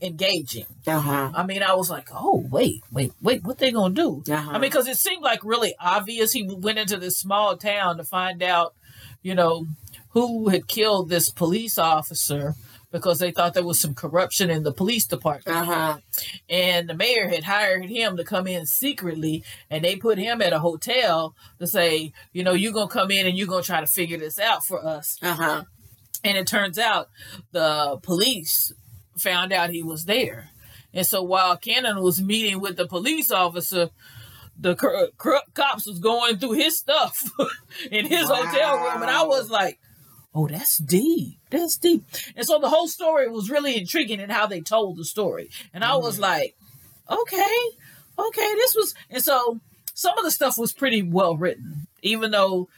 engaging. 0.00 0.66
Uh-huh. 0.86 1.30
I 1.34 1.44
mean, 1.44 1.62
I 1.62 1.74
was 1.74 1.90
like, 1.90 2.08
oh 2.12 2.46
wait, 2.50 2.82
wait, 2.90 3.12
wait, 3.20 3.44
what 3.44 3.58
they 3.58 3.70
gonna 3.70 3.94
do? 3.94 4.22
Uh-huh. 4.30 4.50
I 4.50 4.52
mean, 4.54 4.70
because 4.70 4.88
it 4.88 4.96
seemed 4.96 5.22
like 5.22 5.44
really 5.44 5.74
obvious. 5.80 6.32
He 6.32 6.42
went 6.42 6.78
into 6.78 6.96
this 6.96 7.18
small 7.18 7.56
town 7.56 7.96
to 7.96 8.04
find 8.04 8.42
out, 8.42 8.74
you 9.22 9.34
know, 9.34 9.66
who 10.10 10.48
had 10.48 10.68
killed 10.68 11.08
this 11.08 11.28
police 11.28 11.78
officer 11.78 12.54
because 12.90 13.18
they 13.18 13.30
thought 13.30 13.52
there 13.54 13.64
was 13.64 13.80
some 13.80 13.94
corruption 13.94 14.48
in 14.48 14.62
the 14.62 14.72
police 14.72 15.06
department. 15.06 15.58
uh-huh. 15.58 15.98
And 16.48 16.88
the 16.88 16.94
mayor 16.94 17.28
had 17.28 17.44
hired 17.44 17.84
him 17.84 18.16
to 18.16 18.24
come 18.24 18.46
in 18.46 18.64
secretly, 18.66 19.44
and 19.70 19.84
they 19.84 19.96
put 19.96 20.18
him 20.18 20.40
at 20.40 20.52
a 20.52 20.58
hotel 20.58 21.34
to 21.58 21.66
say, 21.66 22.12
you 22.32 22.42
know, 22.42 22.54
you're 22.54 22.72
gonna 22.72 22.88
come 22.88 23.10
in 23.10 23.26
and 23.26 23.36
you're 23.36 23.46
gonna 23.46 23.62
try 23.62 23.80
to 23.80 23.86
figure 23.86 24.16
this 24.16 24.38
out 24.38 24.64
for 24.64 24.84
us. 24.84 25.18
Uh-huh. 25.22 25.64
And 26.24 26.38
it 26.38 26.46
turns 26.46 26.78
out 26.78 27.08
the 27.52 27.98
police 28.02 28.72
found 29.18 29.52
out 29.52 29.70
he 29.70 29.82
was 29.82 30.04
there. 30.04 30.50
And 30.92 31.06
so 31.06 31.22
while 31.22 31.56
Cannon 31.56 32.02
was 32.02 32.22
meeting 32.22 32.60
with 32.60 32.76
the 32.76 32.86
police 32.86 33.30
officer, 33.30 33.90
the 34.58 34.74
cr- 34.74 35.12
cr- 35.16 35.50
cops 35.54 35.86
was 35.86 35.98
going 35.98 36.38
through 36.38 36.52
his 36.52 36.78
stuff 36.78 37.30
in 37.90 38.06
his 38.06 38.28
hotel 38.28 38.78
room. 38.78 39.02
And 39.02 39.10
I 39.10 39.24
was 39.24 39.50
like, 39.50 39.78
oh, 40.34 40.48
that's 40.48 40.78
deep. 40.78 41.38
That's 41.50 41.76
deep. 41.76 42.04
And 42.36 42.46
so 42.46 42.58
the 42.58 42.68
whole 42.68 42.88
story 42.88 43.28
was 43.28 43.50
really 43.50 43.76
intriguing 43.76 44.20
in 44.20 44.30
how 44.30 44.46
they 44.46 44.60
told 44.60 44.96
the 44.96 45.04
story. 45.04 45.50
And 45.72 45.84
I 45.84 45.96
was 45.96 46.14
mm-hmm. 46.14 46.22
like, 46.22 46.56
okay, 47.10 47.58
okay, 48.18 48.54
this 48.54 48.74
was. 48.74 48.94
And 49.10 49.22
so 49.22 49.60
some 49.94 50.18
of 50.18 50.24
the 50.24 50.30
stuff 50.30 50.58
was 50.58 50.72
pretty 50.72 51.02
well 51.02 51.36
written, 51.36 51.86
even 52.02 52.30
though 52.30 52.68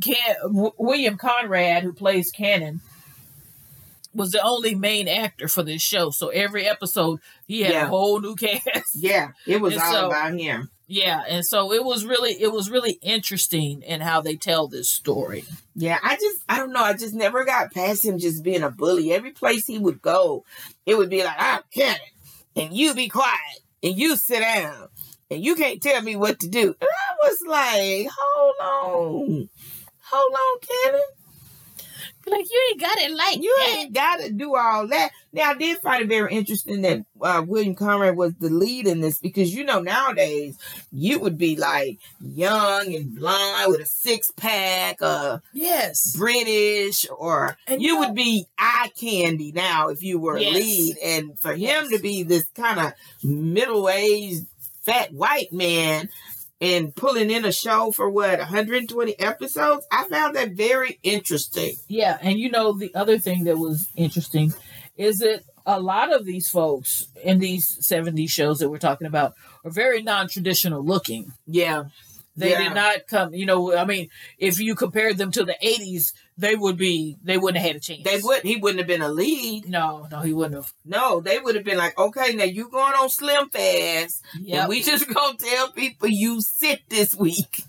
Can- 0.00 0.36
w- 0.42 0.72
William 0.78 1.16
Conrad, 1.16 1.82
who 1.82 1.92
plays 1.92 2.30
Cannon, 2.30 2.80
was 4.14 4.32
the 4.32 4.42
only 4.42 4.74
main 4.74 5.08
actor 5.08 5.48
for 5.48 5.62
this 5.62 5.82
show. 5.82 6.10
So 6.10 6.28
every 6.28 6.66
episode, 6.68 7.20
he 7.46 7.62
had 7.62 7.72
Yeah. 7.72 7.84
a 7.84 7.88
whole 7.88 8.20
new 8.20 8.34
cast. 8.36 8.94
Yeah, 8.94 9.28
it 9.46 9.60
was 9.60 9.74
And 9.74 9.82
all 9.82 9.92
so- 9.92 10.06
about 10.08 10.34
him. 10.38 10.70
Yeah, 10.88 11.22
and 11.26 11.42
so 11.46 11.72
it 11.72 11.82
was 11.84 12.04
really 12.04 12.32
it 12.32 12.52
was 12.52 12.68
really 12.68 12.98
interesting 13.00 13.80
in 13.80 14.02
how 14.02 14.20
they 14.20 14.36
tell 14.36 14.68
this 14.68 14.90
story. 14.90 15.44
Yeah, 15.74 15.98
I 16.02 16.16
just 16.16 16.40
I 16.50 16.58
don't 16.58 16.72
know. 16.72 16.82
I 16.82 16.92
just 16.92 17.14
never 17.14 17.44
got 17.46 17.72
past 17.72 18.04
him 18.04 18.18
just 18.18 18.42
being 18.42 18.62
a 18.62 18.68
bully. 18.70 19.10
Every 19.10 19.30
place 19.30 19.66
he 19.66 19.78
would 19.78 20.02
go, 20.02 20.44
it 20.84 20.98
would 20.98 21.08
be 21.08 21.24
like, 21.24 21.36
I'm 21.38 21.62
Cannon, 21.72 21.98
and 22.56 22.76
you 22.76 22.92
be 22.92 23.08
quiet, 23.08 23.60
and 23.82 23.96
you 23.96 24.16
sit 24.16 24.40
down, 24.40 24.88
and 25.30 25.42
you 25.42 25.54
can't 25.54 25.80
tell 25.80 26.02
me 26.02 26.14
what 26.14 26.38
to 26.40 26.48
do. 26.48 26.74
And 26.78 26.88
I 26.90 27.26
was 27.26 27.38
like, 27.48 28.08
hold 28.14 28.54
on, 28.60 29.48
hold 30.02 30.34
on, 30.34 30.60
Cannon. 30.60 31.00
Like, 32.26 32.46
you 32.50 32.68
ain't 32.70 32.80
got 32.80 32.98
it 32.98 33.10
like 33.12 33.42
You 33.42 33.56
ain't 33.70 33.92
got 33.92 34.20
to 34.20 34.30
do 34.32 34.54
all 34.56 34.86
that. 34.88 35.10
Now, 35.32 35.50
I 35.50 35.54
did 35.54 35.78
find 35.78 36.02
it 36.02 36.08
very 36.08 36.32
interesting 36.34 36.82
that 36.82 37.04
uh, 37.20 37.42
William 37.46 37.74
Conrad 37.74 38.16
was 38.16 38.34
the 38.34 38.48
lead 38.50 38.86
in 38.86 39.00
this 39.00 39.18
because, 39.18 39.54
you 39.54 39.64
know, 39.64 39.80
nowadays 39.80 40.56
you 40.92 41.18
would 41.20 41.38
be 41.38 41.56
like 41.56 41.98
young 42.20 42.94
and 42.94 43.14
blonde 43.14 43.70
with 43.72 43.80
a 43.80 43.86
six 43.86 44.30
pack, 44.36 44.98
uh, 45.00 45.38
Yes. 45.52 46.14
British, 46.16 47.06
or 47.16 47.56
And 47.66 47.82
you 47.82 47.94
know- 47.94 48.00
would 48.00 48.14
be 48.14 48.46
eye 48.58 48.90
candy 48.98 49.52
now 49.52 49.88
if 49.88 50.02
you 50.02 50.18
were 50.18 50.38
Yes. 50.38 50.50
a 50.50 50.58
lead. 50.58 50.96
And 51.02 51.38
for 51.40 51.52
him 51.52 51.58
Yes. 51.60 51.88
to 51.90 51.98
be 51.98 52.22
this 52.22 52.44
kind 52.54 52.78
of 52.80 52.92
middle 53.24 53.88
aged 53.88 54.46
fat 54.84 55.12
white 55.12 55.52
man 55.52 56.08
and 56.62 56.94
pulling 56.94 57.28
in 57.28 57.44
a 57.44 57.52
show 57.52 57.90
for 57.90 58.08
what 58.08 58.38
120 58.38 59.18
episodes, 59.18 59.84
I 59.90 60.04
found 60.04 60.36
that 60.36 60.52
very 60.52 61.00
interesting. 61.02 61.74
Yeah, 61.88 62.18
and 62.22 62.38
you 62.38 62.50
know 62.50 62.72
the 62.72 62.94
other 62.94 63.18
thing 63.18 63.44
that 63.44 63.58
was 63.58 63.88
interesting 63.96 64.54
is 64.96 65.18
that 65.18 65.42
a 65.66 65.80
lot 65.80 66.12
of 66.12 66.24
these 66.24 66.48
folks 66.48 67.08
in 67.22 67.40
these 67.40 67.84
70 67.84 68.28
shows 68.28 68.60
that 68.60 68.70
we're 68.70 68.78
talking 68.78 69.08
about 69.08 69.34
are 69.64 69.70
very 69.70 70.02
non-traditional 70.02 70.84
looking. 70.84 71.32
Yeah. 71.46 71.84
They 72.34 72.50
Yeah. 72.50 72.62
did 72.64 72.74
not 72.74 73.06
come, 73.08 73.34
you 73.34 73.44
know, 73.44 73.76
I 73.76 73.84
mean, 73.84 74.08
if 74.38 74.58
you 74.58 74.74
compared 74.74 75.18
them 75.18 75.30
to 75.32 75.44
the 75.44 75.56
80s, 75.62 76.14
they 76.38 76.54
would 76.56 76.78
be 76.78 77.18
they 77.22 77.36
wouldn't 77.36 77.58
have 77.62 77.66
had 77.66 77.76
a 77.76 77.80
chance. 77.80 78.02
They 78.04 78.20
would 78.22 78.42
he 78.42 78.56
wouldn't 78.56 78.78
have 78.78 78.86
been 78.86 79.02
a 79.02 79.08
lead. 79.10 79.68
No, 79.68 80.08
no, 80.10 80.20
he 80.20 80.32
wouldn't 80.32 80.54
have. 80.54 80.72
No, 80.84 81.20
they 81.20 81.38
would 81.38 81.54
have 81.56 81.64
been 81.64 81.76
like, 81.76 81.96
okay, 81.98 82.34
now 82.34 82.44
you 82.44 82.70
going 82.70 82.94
on 82.94 83.10
Slim 83.10 83.50
Fast. 83.50 84.22
Yeah. 84.40 84.66
We 84.66 84.82
just 84.82 85.06
gonna 85.14 85.36
tell 85.36 85.72
people 85.72 86.08
you 86.08 86.40
sit 86.40 86.80
this 86.88 87.14
week. 87.14 87.64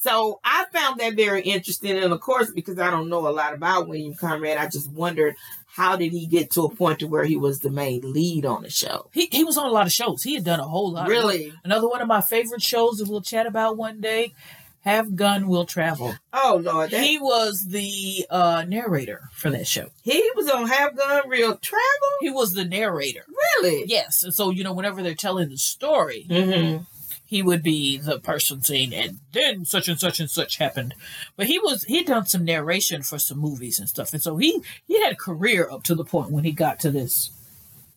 So 0.00 0.38
I 0.44 0.64
found 0.72 1.00
that 1.00 1.14
very 1.16 1.42
interesting. 1.42 1.98
And 1.98 2.12
of 2.12 2.20
course, 2.20 2.52
because 2.52 2.78
I 2.78 2.90
don't 2.90 3.08
know 3.08 3.26
a 3.26 3.30
lot 3.30 3.52
about 3.52 3.88
William 3.88 4.14
Conrad, 4.14 4.56
I 4.56 4.68
just 4.68 4.90
wondered 4.92 5.34
how 5.78 5.96
did 5.96 6.12
he 6.12 6.26
get 6.26 6.50
to 6.50 6.62
a 6.64 6.68
point 6.74 6.98
to 6.98 7.06
where 7.06 7.24
he 7.24 7.36
was 7.36 7.60
the 7.60 7.70
main 7.70 8.00
lead 8.12 8.44
on 8.44 8.62
the 8.64 8.70
show? 8.70 9.08
He 9.12 9.28
he 9.30 9.44
was 9.44 9.56
on 9.56 9.66
a 9.66 9.70
lot 9.72 9.86
of 9.86 9.92
shows. 9.92 10.24
He 10.24 10.34
had 10.34 10.44
done 10.44 10.60
a 10.60 10.64
whole 10.68 10.90
lot. 10.92 11.08
Really? 11.08 11.52
Another 11.64 11.88
one 11.88 12.02
of 12.02 12.08
my 12.08 12.20
favorite 12.20 12.62
shows 12.62 12.98
that 12.98 13.08
we'll 13.08 13.22
chat 13.22 13.46
about 13.46 13.76
one 13.76 14.00
day, 14.00 14.34
Have 14.82 15.14
Gun 15.14 15.46
Will 15.46 15.64
Travel. 15.64 16.16
Oh 16.32 16.60
Lord, 16.62 16.90
that, 16.90 17.00
he, 17.00 17.12
He 17.12 17.18
was 17.18 17.66
the 17.68 18.26
uh, 18.28 18.64
narrator 18.66 19.28
for 19.32 19.50
that 19.50 19.66
show. 19.68 19.90
He 20.02 20.30
was 20.34 20.48
on 20.50 20.66
Have 20.68 20.96
Gun 20.96 21.28
Real 21.28 21.56
Travel? 21.56 22.10
He 22.20 22.30
was 22.30 22.54
the 22.54 22.64
narrator. 22.64 23.24
Really? 23.28 23.84
Yes, 23.86 24.22
and 24.24 24.34
so 24.34 24.50
you 24.50 24.64
know, 24.64 24.72
whenever 24.72 25.02
they're 25.02 25.14
telling 25.14 25.48
the 25.48 25.58
story, 25.58 26.26
Mm-hmm. 26.28 26.82
He 27.28 27.42
would 27.42 27.62
be 27.62 27.98
the 27.98 28.18
person 28.18 28.62
saying, 28.62 28.94
"And 28.94 29.20
then 29.32 29.66
such 29.66 29.86
and 29.86 30.00
such 30.00 30.18
and 30.18 30.30
such 30.30 30.56
happened." 30.56 30.94
But 31.36 31.46
he 31.46 31.58
was 31.58 31.84
he'd 31.84 32.06
done 32.06 32.24
some 32.24 32.42
narration 32.42 33.02
for 33.02 33.18
some 33.18 33.38
movies 33.38 33.78
and 33.78 33.86
stuff, 33.86 34.14
and 34.14 34.22
so 34.22 34.38
he 34.38 34.62
he 34.86 35.02
had 35.02 35.12
a 35.12 35.16
career 35.16 35.68
up 35.70 35.82
to 35.84 35.94
the 35.94 36.06
point 36.06 36.30
when 36.30 36.44
he 36.44 36.52
got 36.52 36.80
to 36.80 36.90
this. 36.90 37.30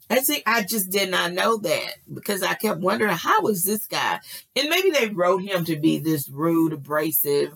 And 0.10 0.26
see, 0.26 0.44
I 0.46 0.64
just 0.64 0.90
did 0.90 1.10
not 1.10 1.32
know 1.32 1.56
that 1.60 1.94
because 2.14 2.44
I 2.44 2.56
kept 2.56 2.82
wondering 2.82 3.14
how 3.14 3.42
was 3.42 3.64
this 3.64 3.88
guy? 3.88 4.20
And 4.58 4.68
maybe 4.68 4.92
they 4.92 5.08
wrote 5.08 5.44
him 5.44 5.64
to 5.64 5.78
be 5.78 6.00
this 6.00 6.28
rude, 6.28 6.74
abrasive. 6.74 7.54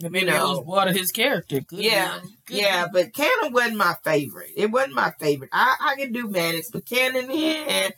Maybe 0.00 0.24
know. 0.24 0.32
that 0.32 0.42
was 0.42 0.66
part 0.66 0.88
of 0.88 0.96
his 0.96 1.12
character. 1.12 1.60
Good 1.60 1.80
yeah. 1.80 2.20
Good 2.46 2.56
yeah, 2.56 2.82
man. 2.82 2.90
but 2.94 3.12
Cannon 3.12 3.52
wasn't 3.52 3.76
my 3.76 3.94
favorite. 4.02 4.52
It 4.56 4.70
wasn't 4.70 4.94
my 4.94 5.12
favorite. 5.20 5.50
I, 5.52 5.76
I 5.78 5.96
can 5.96 6.12
do 6.12 6.26
Mannix, 6.26 6.70
but 6.70 6.86
Cannon, 6.86 7.30
yeah, 7.30 7.90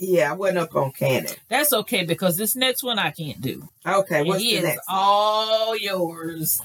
yeah, 0.00 0.30
I 0.30 0.34
wasn't 0.34 0.58
up 0.58 0.74
on 0.74 0.92
Cannon. 0.92 1.32
that's 1.48 1.72
okay 1.72 2.04
because 2.04 2.36
this 2.36 2.56
next 2.56 2.82
one 2.82 2.98
I 2.98 3.10
can't 3.10 3.40
do. 3.40 3.68
Okay, 3.86 4.22
what's 4.24 4.42
he 4.42 4.56
the 4.56 4.62
next? 4.62 4.80
all 4.88 5.76
yours, 5.76 6.60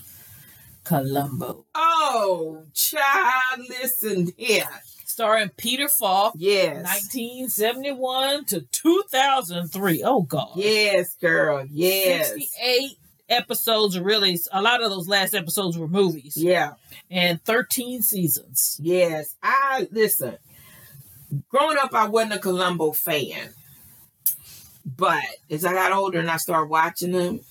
Columbo, 0.83 1.65
Oh, 1.75 2.63
child, 2.73 3.67
listen 3.69 4.31
here. 4.37 4.67
starring 5.05 5.49
Peter 5.57 5.87
Falk. 5.87 6.33
Yes, 6.37 6.83
1971 6.83 8.45
to 8.45 8.61
2003. 8.71 10.03
Oh 10.03 10.21
God. 10.21 10.51
yes, 10.55 11.15
girl, 11.15 11.65
yes, 11.69 12.29
68 12.29 12.91
episodes. 13.29 13.99
Really, 13.99 14.37
a 14.51 14.61
lot 14.61 14.83
of 14.83 14.89
those 14.91 15.07
last 15.07 15.33
episodes 15.33 15.77
were 15.77 15.87
movies, 15.87 16.37
yeah. 16.37 16.73
and 17.09 17.41
13 17.43 18.01
seasons. 18.01 18.79
Yes, 18.81 19.35
I 19.41 19.87
listen. 19.91 20.37
Growing 21.49 21.77
up, 21.77 21.93
I 21.93 22.07
wasn't 22.07 22.33
a 22.33 22.39
Columbo 22.39 22.91
fan, 22.91 23.49
but 24.85 25.23
as 25.49 25.65
I 25.65 25.73
got 25.73 25.91
older 25.91 26.19
and 26.19 26.29
I 26.29 26.37
started 26.37 26.69
watching 26.69 27.11
them, 27.11 27.41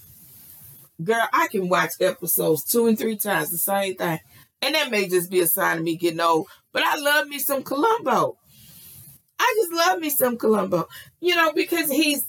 girl, 1.02 1.26
I 1.32 1.48
can 1.48 1.68
watch 1.68 1.92
episodes 2.00 2.64
two 2.64 2.86
and 2.86 2.98
three 2.98 3.16
times 3.16 3.50
the 3.50 3.58
same 3.58 3.96
thing, 3.96 4.20
and 4.62 4.74
that 4.74 4.90
may 4.90 5.08
just 5.08 5.30
be 5.30 5.40
a 5.40 5.46
sign 5.46 5.78
of 5.78 5.84
me 5.84 5.96
getting 5.96 6.20
old. 6.20 6.46
But 6.72 6.82
I 6.84 6.96
love 6.96 7.28
me 7.28 7.38
some 7.38 7.62
Columbo. 7.62 8.36
I 9.38 9.54
just 9.60 9.72
love 9.72 10.00
me 10.00 10.10
some 10.10 10.36
Columbo, 10.38 10.88
you 11.20 11.34
know, 11.34 11.52
because 11.52 11.90
he's 11.90 12.24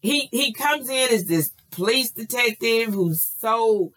he 0.00 0.28
he 0.30 0.52
comes 0.52 0.88
in 0.88 1.10
as 1.12 1.24
this 1.24 1.50
police 1.70 2.10
detective 2.10 2.92
who's 2.92 3.22
so 3.22 3.92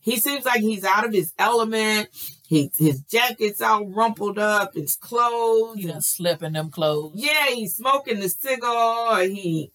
he 0.00 0.16
seems 0.16 0.44
like 0.44 0.60
he's 0.60 0.84
out 0.84 1.06
of 1.06 1.12
his 1.12 1.32
element. 1.38 2.08
He 2.52 2.70
his 2.76 3.00
jacket's 3.00 3.62
all 3.62 3.86
rumpled 3.86 4.38
up, 4.38 4.74
his 4.74 4.94
clothes. 4.94 5.78
You 5.78 5.88
done 5.88 6.02
slip 6.02 6.42
in 6.42 6.52
them 6.52 6.70
clothes. 6.70 7.12
Yeah, 7.14 7.46
he's 7.46 7.76
smoking 7.76 8.20
the 8.20 8.28
cigar. 8.28 9.22
He 9.22 9.70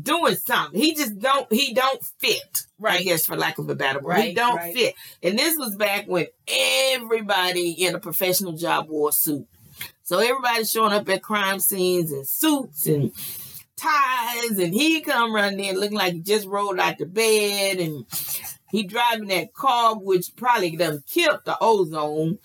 doing 0.00 0.36
something. 0.36 0.80
He 0.80 0.94
just 0.94 1.18
don't. 1.18 1.52
He 1.52 1.74
don't 1.74 2.02
fit. 2.18 2.64
I 2.80 2.82
Right. 2.82 3.04
guess 3.04 3.26
for 3.26 3.36
lack 3.36 3.58
of 3.58 3.68
a 3.68 3.74
better 3.74 3.98
word, 4.00 4.20
he 4.20 4.32
don't 4.32 4.56
right. 4.56 4.72
fit. 4.74 4.94
And 5.22 5.38
this 5.38 5.58
was 5.58 5.76
back 5.76 6.06
when 6.06 6.28
everybody 6.46 7.72
in 7.72 7.94
a 7.94 7.98
professional 8.00 8.52
job 8.52 8.88
wore 8.88 9.10
a 9.10 9.12
suit. 9.12 9.46
So 10.02 10.18
everybody's 10.18 10.70
showing 10.70 10.94
up 10.94 11.06
at 11.10 11.22
crime 11.22 11.60
scenes 11.60 12.10
in 12.10 12.24
suits 12.24 12.86
and 12.86 13.12
ties, 13.76 14.58
and 14.58 14.72
he 14.72 15.02
come 15.02 15.34
running 15.34 15.60
in 15.62 15.78
looking 15.78 15.98
like 15.98 16.14
he 16.14 16.20
just 16.20 16.46
rolled 16.46 16.78
out 16.80 16.96
the 16.96 17.04
bed, 17.04 17.80
and 17.80 18.06
he 18.70 18.84
driving 18.84 19.28
that 19.28 19.52
car 19.54 19.96
which 19.96 20.34
probably 20.36 20.76
done 20.76 21.02
killed 21.08 21.40
the 21.44 21.56
ozone, 21.60 22.38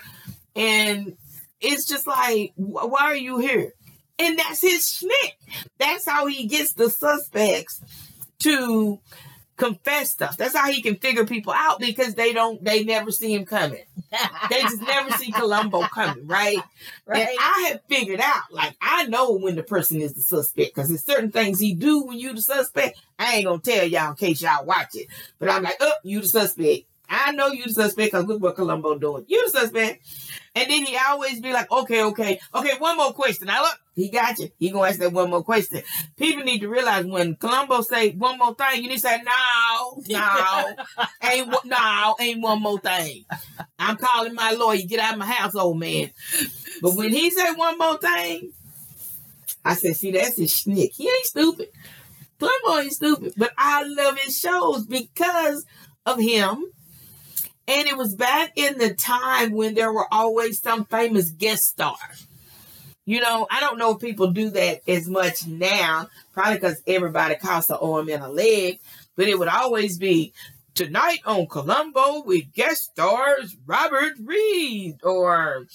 and 0.55 1.17
it's 1.59 1.85
just 1.85 2.05
like, 2.07 2.51
why 2.55 3.01
are 3.01 3.15
you 3.15 3.39
here? 3.39 3.73
And 4.19 4.37
that's 4.37 4.61
his 4.61 4.83
schnick. 4.83 5.33
That's 5.79 6.07
how 6.07 6.27
he 6.27 6.45
gets 6.47 6.73
the 6.73 6.89
suspects 6.89 7.81
to 8.39 8.99
confess 9.57 10.11
stuff. 10.11 10.37
That's 10.37 10.55
how 10.55 10.71
he 10.71 10.81
can 10.81 10.95
figure 10.95 11.25
people 11.25 11.53
out 11.53 11.79
because 11.79 12.15
they 12.15 12.33
don't, 12.33 12.63
they 12.63 12.83
never 12.83 13.11
see 13.11 13.33
him 13.33 13.45
coming. 13.45 13.83
They 14.49 14.61
just 14.61 14.81
never 14.81 15.11
see 15.11 15.31
Columbo 15.35 15.81
coming, 15.83 16.27
right? 16.27 16.57
right. 17.05 17.27
And 17.27 17.37
I 17.39 17.69
have 17.69 17.81
figured 17.87 18.19
out, 18.19 18.43
like, 18.51 18.75
I 18.81 19.05
know 19.07 19.33
when 19.33 19.55
the 19.55 19.63
person 19.63 20.01
is 20.01 20.13
the 20.13 20.21
suspect 20.21 20.75
because 20.75 20.89
there's 20.89 21.05
certain 21.05 21.31
things 21.31 21.59
he 21.59 21.73
do 21.73 22.03
when 22.03 22.19
you 22.19 22.33
the 22.33 22.41
suspect. 22.41 22.99
I 23.19 23.35
ain't 23.35 23.45
gonna 23.45 23.59
tell 23.59 23.85
y'all 23.85 24.09
in 24.09 24.15
case 24.15 24.41
y'all 24.41 24.65
watch 24.65 24.95
it, 24.95 25.07
but 25.39 25.49
I'm 25.49 25.63
like, 25.63 25.77
oh, 25.79 25.93
you 26.03 26.21
the 26.21 26.27
suspect. 26.27 26.83
I 27.09 27.31
know 27.31 27.47
you 27.47 27.65
the 27.65 27.73
suspect 27.73 28.11
because 28.11 28.25
look 28.25 28.41
what 28.41 28.55
Columbo 28.55 28.97
doing. 28.97 29.25
You 29.27 29.45
the 29.45 29.59
suspect. 29.59 30.05
And 30.55 30.69
then 30.69 30.85
he 30.85 30.97
always 30.97 31.39
be 31.39 31.53
like, 31.53 31.71
okay, 31.71 32.03
okay, 32.03 32.39
okay, 32.53 32.77
one 32.79 32.97
more 32.97 33.13
question. 33.13 33.47
Now 33.47 33.61
look, 33.61 33.79
he 33.95 34.09
got 34.09 34.39
you. 34.39 34.49
He 34.57 34.71
gonna 34.71 34.87
ask 34.87 34.99
that 34.99 35.13
one 35.13 35.29
more 35.29 35.43
question. 35.43 35.83
People 36.17 36.43
need 36.43 36.59
to 36.59 36.67
realize 36.67 37.05
when 37.05 37.35
Columbo 37.35 37.81
say 37.81 38.11
one 38.11 38.39
more 38.39 38.55
thing, 38.55 38.81
you 38.81 38.89
need 38.89 38.95
to 38.95 39.01
say, 39.01 39.21
no, 39.21 40.01
no, 40.07 40.75
ain't 41.31 41.53
no, 41.65 42.15
ain't 42.19 42.41
one 42.41 42.61
more 42.61 42.79
thing. 42.79 43.25
I'm 43.77 43.97
calling 43.97 44.33
my 44.33 44.51
lawyer. 44.51 44.81
Get 44.87 44.99
out 44.99 45.13
of 45.13 45.19
my 45.19 45.27
house, 45.27 45.55
old 45.55 45.79
man. 45.79 46.09
But 46.81 46.95
when 46.95 47.11
he 47.11 47.29
said 47.29 47.53
one 47.53 47.77
more 47.77 47.97
thing, 47.97 48.53
I 49.63 49.75
said, 49.75 49.95
see, 49.95 50.11
that's 50.11 50.37
his 50.37 50.51
schnick. 50.51 50.93
He 50.95 51.07
ain't 51.07 51.25
stupid. 51.25 51.69
Columbo 52.39 52.81
ain't 52.81 52.93
stupid. 52.93 53.33
But 53.37 53.53
I 53.57 53.83
love 53.83 54.17
his 54.17 54.37
shows 54.37 54.85
because 54.85 55.65
of 56.05 56.19
him. 56.19 56.65
And 57.65 57.87
it 57.87 57.95
was 57.95 58.15
back 58.15 58.53
in 58.55 58.77
the 58.77 58.93
time 58.93 59.53
when 59.53 59.75
there 59.75 59.93
were 59.93 60.11
always 60.11 60.59
some 60.61 60.83
famous 60.83 61.29
guest 61.29 61.63
star. 61.63 61.95
You 63.05 63.19
know, 63.19 63.47
I 63.51 63.59
don't 63.59 63.77
know 63.77 63.91
if 63.91 64.01
people 64.01 64.31
do 64.31 64.49
that 64.51 64.81
as 64.87 65.09
much 65.09 65.45
now, 65.45 66.07
probably 66.33 66.55
because 66.55 66.81
everybody 66.87 67.35
costs 67.35 67.69
an 67.69 67.77
arm 67.81 68.09
and 68.09 68.23
a 68.23 68.29
leg, 68.29 68.79
but 69.17 69.27
it 69.27 69.37
would 69.37 69.49
always 69.49 69.97
be 69.97 70.33
tonight 70.73 71.19
on 71.25 71.45
Columbo 71.47 72.23
with 72.23 72.53
guest 72.53 72.91
stars 72.91 73.55
Robert 73.65 74.13
Reed 74.23 74.99
or 75.03 75.67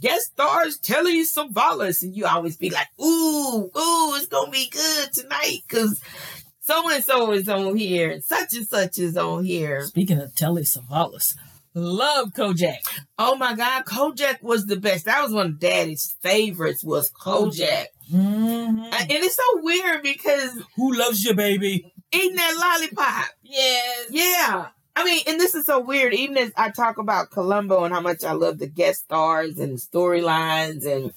guest 0.00 0.32
stars 0.32 0.78
Telly 0.78 1.22
Savalas. 1.24 2.02
And 2.02 2.16
you 2.16 2.26
always 2.26 2.56
be 2.56 2.70
like, 2.70 2.88
ooh, 3.00 3.70
ooh, 3.76 4.14
it's 4.16 4.26
going 4.26 4.46
to 4.46 4.52
be 4.52 4.68
good 4.70 5.12
tonight 5.12 5.58
because 5.68 6.00
so 6.60 6.90
and 6.90 7.04
so 7.04 7.32
is 7.32 7.48
on 7.48 7.76
here 7.76 8.10
and 8.10 8.24
such 8.24 8.54
and 8.54 8.66
such 8.66 8.98
is 8.98 9.16
on 9.16 9.44
here. 9.44 9.82
Speaking 9.84 10.20
of 10.20 10.34
Telly 10.34 10.62
Savalas, 10.62 11.34
love 11.74 12.30
Kojak. 12.36 12.78
Oh 13.18 13.36
my 13.36 13.54
God, 13.54 13.84
Kojak 13.84 14.42
was 14.42 14.66
the 14.66 14.76
best. 14.76 15.04
That 15.04 15.22
was 15.22 15.32
one 15.32 15.46
of 15.46 15.58
Daddy's 15.60 16.16
favorites. 16.20 16.82
Was 16.84 17.10
Kojak, 17.10 17.86
Mhm. 18.12 18.92
and 18.92 19.10
it's 19.10 19.36
so 19.36 19.60
weird 19.62 20.02
because 20.02 20.50
Who 20.76 20.94
loves 20.94 21.22
you, 21.24 21.34
baby? 21.34 21.92
eating 22.12 22.36
that 22.36 22.56
lollipop. 22.80 23.26
Yes. 23.42 24.06
Yeah, 24.10 24.68
I 24.96 25.04
mean, 25.04 25.22
and 25.28 25.38
this 25.40 25.54
is 25.54 25.64
so 25.66 25.78
weird. 25.80 26.12
Even 26.14 26.36
as 26.38 26.50
I 26.56 26.70
talk 26.70 26.98
about 26.98 27.30
Columbo 27.30 27.84
and 27.84 27.94
how 27.94 28.00
much 28.00 28.24
I 28.24 28.32
love 28.32 28.58
the 28.58 28.66
guest 28.66 29.04
stars 29.04 29.58
and 29.58 29.78
storylines 29.78 30.84
and 30.84 31.12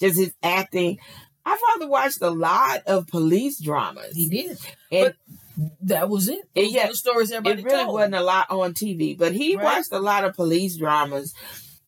just 0.00 0.18
his 0.18 0.32
acting, 0.42 0.98
my 1.44 1.56
father 1.68 1.88
watched 1.88 2.20
a 2.22 2.30
lot 2.30 2.82
of 2.86 3.06
police 3.06 3.60
dramas. 3.60 4.14
He 4.16 4.28
did. 4.28 4.58
And 4.90 5.14
That 5.82 6.08
was 6.10 6.28
it. 6.28 6.48
Yeah, 6.54 6.86
Those 6.86 6.90
the 6.92 6.96
stories 7.10 7.30
everybody 7.30 7.62
it 7.62 7.64
really 7.64 7.84
told. 7.84 7.94
wasn't 7.94 8.14
a 8.16 8.22
lot 8.22 8.50
on 8.50 8.74
TV, 8.74 9.16
but 9.16 9.32
he 9.32 9.56
Right. 9.56 9.64
watched 9.64 9.92
a 9.92 9.98
lot 9.98 10.24
of 10.24 10.34
police 10.34 10.76
dramas. 10.76 11.32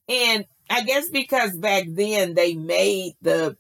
And 0.09 0.47
I 0.71 0.83
guess 0.85 1.09
because 1.11 1.57
back 1.57 1.85
then 1.89 2.35
they 2.35 2.55
made 2.55 3.15
the 3.21 3.57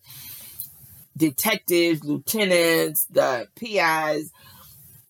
detectives, 1.16 2.05
lieutenants, 2.05 3.07
the 3.11 3.49
PIs 3.57 4.31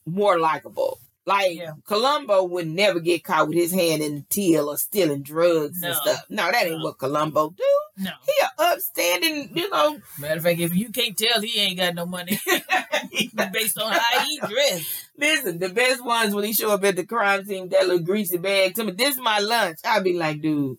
more 0.06 0.38
likable. 0.38 0.98
Like 1.28 1.56
Yeah. 1.58 1.72
Columbo 1.86 2.44
would 2.44 2.66
never 2.66 3.00
get 3.00 3.22
caught 3.22 3.48
with 3.48 3.58
his 3.58 3.70
hand 3.72 4.02
in 4.02 4.14
the 4.16 4.24
till 4.30 4.70
or 4.70 4.78
stealing 4.78 5.22
drugs 5.22 5.82
and 5.82 5.94
stuff. 5.94 6.24
No, 6.30 6.50
that 6.50 6.64
ain't 6.66 6.78
No. 6.78 6.84
what 6.84 6.98
Columbo 6.98 7.50
do. 7.50 7.64
No. 7.98 8.10
He 8.24 8.32
a 8.42 8.62
upstanding, 8.62 9.50
you 9.54 9.68
know. 9.68 10.00
Matter 10.18 10.36
of 10.38 10.42
fact, 10.42 10.60
if 10.60 10.74
you 10.74 10.90
can't 10.90 11.16
tell, 11.18 11.40
he 11.42 11.60
ain't 11.60 11.78
got 11.78 11.94
no 11.94 12.06
money 12.06 12.38
based 13.52 13.78
on 13.78 13.92
how 13.92 14.20
he 14.24 14.38
dressed. 14.40 14.86
Listen, 15.18 15.58
the 15.58 15.68
best 15.68 16.02
ones 16.04 16.34
when 16.34 16.44
he 16.44 16.52
show 16.54 16.70
up 16.70 16.84
at 16.84 16.96
the 16.96 17.04
crime 17.04 17.44
scene, 17.44 17.68
that 17.68 17.86
little 17.86 17.98
greasy 18.04 18.38
bag. 18.38 18.74
Tell 18.74 18.86
me, 18.86 18.92
this 18.92 19.16
is 19.16 19.20
my 19.20 19.38
lunch. 19.40 19.78
I'd 19.84 20.04
be 20.04 20.14
like, 20.14 20.40
dude, 20.40 20.78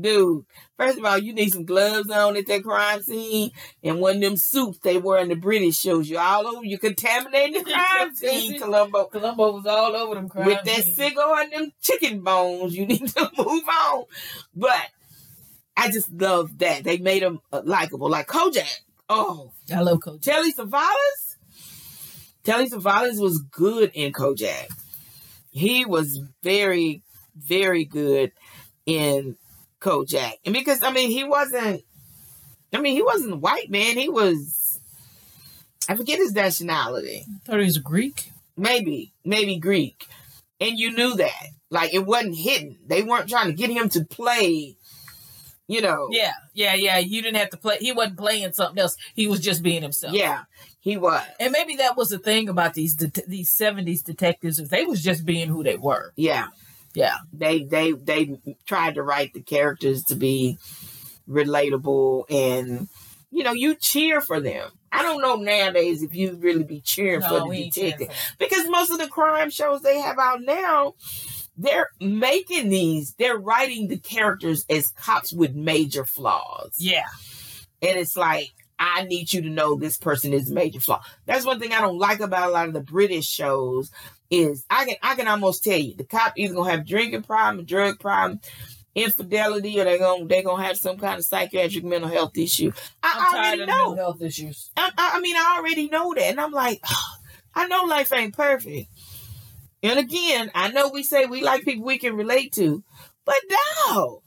dude. 0.00 0.44
First 0.76 0.98
of 0.98 1.04
all, 1.04 1.18
you 1.18 1.32
need 1.32 1.52
some 1.52 1.64
gloves 1.64 2.10
on 2.10 2.36
at 2.36 2.46
that 2.46 2.62
crime 2.64 3.02
scene, 3.02 3.50
and 3.82 4.00
one 4.00 4.16
of 4.16 4.20
them 4.22 4.36
suits 4.36 4.78
they 4.78 4.98
wear 4.98 5.18
in 5.20 5.28
the 5.28 5.34
British 5.36 5.78
shows 5.78 6.08
you 6.08 6.18
all 6.18 6.46
over. 6.46 6.64
You 6.64 6.78
contaminating 6.78 7.62
the 7.62 7.70
crime 7.72 8.14
scene, 8.14 8.58
Columbo. 8.60 9.04
Columbo 9.04 9.52
was 9.52 9.66
all 9.66 9.94
over 9.96 10.14
them 10.14 10.28
crime 10.28 10.46
With 10.46 10.64
that 10.64 10.84
scenes. 10.84 10.96
cigar 10.96 11.40
and 11.40 11.52
them 11.52 11.72
chicken 11.80 12.20
bones, 12.20 12.74
you 12.76 12.86
need 12.86 13.06
to 13.14 13.30
move 13.38 13.64
on. 13.68 14.04
But 14.54 14.88
I 15.76 15.90
just 15.90 16.12
love 16.12 16.58
that 16.58 16.84
they 16.84 16.98
made 16.98 17.22
him 17.22 17.40
uh, 17.52 17.62
likable, 17.64 18.08
like 18.10 18.26
Kojak. 18.26 18.80
Oh, 19.08 19.52
I 19.74 19.80
love 19.80 19.98
Kojak. 20.00 20.22
Telly 20.22 20.52
Savalas? 20.52 21.36
Telly 22.44 22.68
Savalas 22.68 23.20
was 23.20 23.38
good 23.38 23.90
in 23.94 24.12
Kojak. 24.12 24.66
He 25.50 25.84
was 25.84 26.20
very, 26.42 27.02
very 27.36 27.84
good 27.84 28.32
in 28.86 29.36
Kojak. 29.82 30.34
And 30.44 30.54
because, 30.54 30.82
I 30.82 30.92
mean, 30.92 31.10
he 31.10 31.24
wasn't, 31.24 31.82
I 32.72 32.80
mean, 32.80 32.94
he 32.94 33.02
wasn't 33.02 33.40
white 33.40 33.70
man. 33.70 33.96
He 33.98 34.08
was, 34.08 34.78
I 35.88 35.96
forget 35.96 36.18
his 36.18 36.32
nationality. 36.32 37.24
I 37.28 37.38
thought 37.44 37.58
he 37.58 37.64
was 37.64 37.78
Greek. 37.78 38.30
Maybe, 38.56 39.12
maybe 39.24 39.58
Greek. 39.58 40.06
And 40.60 40.78
you 40.78 40.92
knew 40.92 41.14
that. 41.16 41.46
Like, 41.70 41.92
it 41.92 42.06
wasn't 42.06 42.36
hidden. 42.36 42.78
They 42.86 43.02
weren't 43.02 43.28
trying 43.28 43.48
to 43.48 43.52
get 43.52 43.70
him 43.70 43.88
to 43.90 44.04
play, 44.04 44.76
you 45.66 45.80
know. 45.80 46.08
Yeah, 46.10 46.32
yeah, 46.54 46.74
yeah. 46.74 46.98
You 46.98 47.22
didn't 47.22 47.38
have 47.38 47.50
to 47.50 47.56
play. 47.56 47.78
He 47.80 47.92
wasn't 47.92 48.18
playing 48.18 48.52
something 48.52 48.78
else. 48.78 48.96
He 49.14 49.26
was 49.26 49.40
just 49.40 49.62
being 49.62 49.82
himself. 49.82 50.14
Yeah, 50.14 50.44
he 50.80 50.96
was. 50.98 51.22
And 51.40 51.50
maybe 51.50 51.76
that 51.76 51.96
was 51.96 52.10
the 52.10 52.18
thing 52.18 52.48
about 52.48 52.74
these 52.74 52.94
det- 52.94 53.26
these 53.26 53.50
seventies 53.50 54.02
detectives 54.02 54.58
is 54.58 54.68
they 54.68 54.84
was 54.84 55.02
just 55.02 55.24
being 55.24 55.48
who 55.48 55.64
they 55.64 55.76
were. 55.78 56.12
Yeah. 56.14 56.48
Yeah. 56.94 57.16
they 57.32 57.64
they 57.64 57.92
they 57.92 58.38
tried 58.66 58.94
to 58.96 59.02
write 59.02 59.32
the 59.34 59.42
characters 59.42 60.04
to 60.04 60.14
be 60.14 60.58
relatable 61.28 62.24
and 62.30 62.88
you 63.30 63.42
know 63.44 63.52
you 63.52 63.74
cheer 63.74 64.20
for 64.20 64.40
them 64.40 64.70
i 64.90 65.02
don't 65.02 65.22
know 65.22 65.36
nowadays 65.36 66.02
if 66.02 66.14
you 66.14 66.36
really 66.36 66.64
be 66.64 66.80
cheering 66.80 67.20
No, 67.20 67.28
for 67.28 67.50
the 67.50 67.70
detective 67.70 68.08
because 68.38 68.68
most 68.68 68.90
of 68.90 68.98
the 68.98 69.08
crime 69.08 69.50
shows 69.50 69.82
they 69.82 70.00
have 70.00 70.18
out 70.18 70.42
now 70.42 70.94
they're 71.56 71.88
making 72.00 72.68
these 72.70 73.14
they're 73.14 73.38
writing 73.38 73.88
the 73.88 73.98
characters 73.98 74.64
as 74.68 74.88
cops 74.88 75.32
with 75.32 75.54
major 75.54 76.04
flaws 76.04 76.74
Yeah. 76.78 77.06
and 77.80 77.98
it's 77.98 78.16
like 78.16 78.48
I 78.78 79.04
need 79.04 79.32
you 79.32 79.42
to 79.42 79.48
know 79.48 79.76
this 79.76 79.96
person 79.96 80.32
is 80.32 80.50
a 80.50 80.54
major 80.54 80.80
flaw. 80.80 81.02
That's 81.24 81.46
one 81.46 81.60
thing 81.60 81.72
I 81.72 81.80
don't 81.80 81.98
like 82.00 82.18
about 82.18 82.48
a 82.48 82.52
lot 82.52 82.66
of 82.66 82.74
the 82.74 82.80
British 82.80 83.26
shows 83.28 83.92
is 84.32 84.64
I 84.70 84.86
can 84.86 84.96
I 85.02 85.14
can 85.14 85.28
almost 85.28 85.62
tell 85.62 85.78
you 85.78 85.94
the 85.94 86.04
cop 86.04 86.32
either 86.36 86.54
gonna 86.54 86.70
have 86.70 86.86
drinking 86.86 87.22
problem, 87.22 87.64
drug 87.66 88.00
problem, 88.00 88.40
infidelity, 88.94 89.78
or 89.78 89.84
they 89.84 89.98
gonna 89.98 90.24
they 90.24 90.42
gonna 90.42 90.64
have 90.64 90.78
some 90.78 90.96
kind 90.96 91.18
of 91.18 91.24
psychiatric 91.24 91.84
mental 91.84 92.08
health 92.08 92.36
issue. 92.36 92.72
I 93.02 93.30
tired 93.30 93.60
already 93.60 93.66
know. 93.66 93.94
health 93.94 94.22
issues. 94.22 94.70
I, 94.76 94.90
I 94.96 95.12
I 95.14 95.20
mean 95.20 95.36
I 95.36 95.56
already 95.58 95.88
know 95.88 96.14
that, 96.14 96.24
and 96.24 96.40
I'm 96.40 96.50
like, 96.50 96.80
I 97.54 97.68
know 97.68 97.84
life 97.84 98.12
ain't 98.12 98.34
perfect. 98.34 98.88
And 99.82 99.98
again, 99.98 100.50
I 100.54 100.70
know 100.70 100.88
we 100.88 101.02
say 101.02 101.26
we 101.26 101.42
like 101.42 101.64
people 101.64 101.84
we 101.84 101.98
can 101.98 102.16
relate 102.16 102.52
to, 102.54 102.82
but 103.26 103.36
no, 103.50 104.22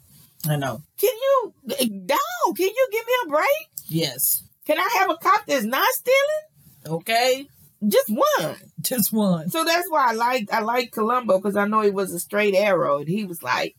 I 0.48 0.56
know. 0.58 0.84
can 1.00 1.10
you, 1.16 1.54
no, 1.66 2.54
can 2.56 2.68
you 2.68 2.88
give 2.92 3.08
me 3.08 3.14
a 3.26 3.30
break? 3.30 3.70
Yes. 3.88 4.44
Can 4.66 4.78
I 4.78 4.90
have 5.00 5.10
a 5.10 5.18
cop 5.18 5.46
that's 5.46 5.64
not 5.64 5.88
stealing? 5.94 6.98
Okay. 7.00 7.48
Just 7.88 8.10
one. 8.10 8.56
Just 8.82 9.12
one. 9.12 9.50
So 9.50 9.64
that's 9.64 9.90
why 9.90 10.10
I 10.10 10.14
like 10.14 10.52
I 10.52 10.62
like 10.62 10.92
Columbo 10.92 11.38
because 11.38 11.56
I 11.56 11.68
know 11.68 11.82
he 11.82 11.92
was 11.92 12.14
a 12.14 12.20
straight 12.20 12.56
arrow, 12.56 13.00
and 13.00 13.08
he 13.08 13.26
was 13.26 13.42
like, 13.44 13.76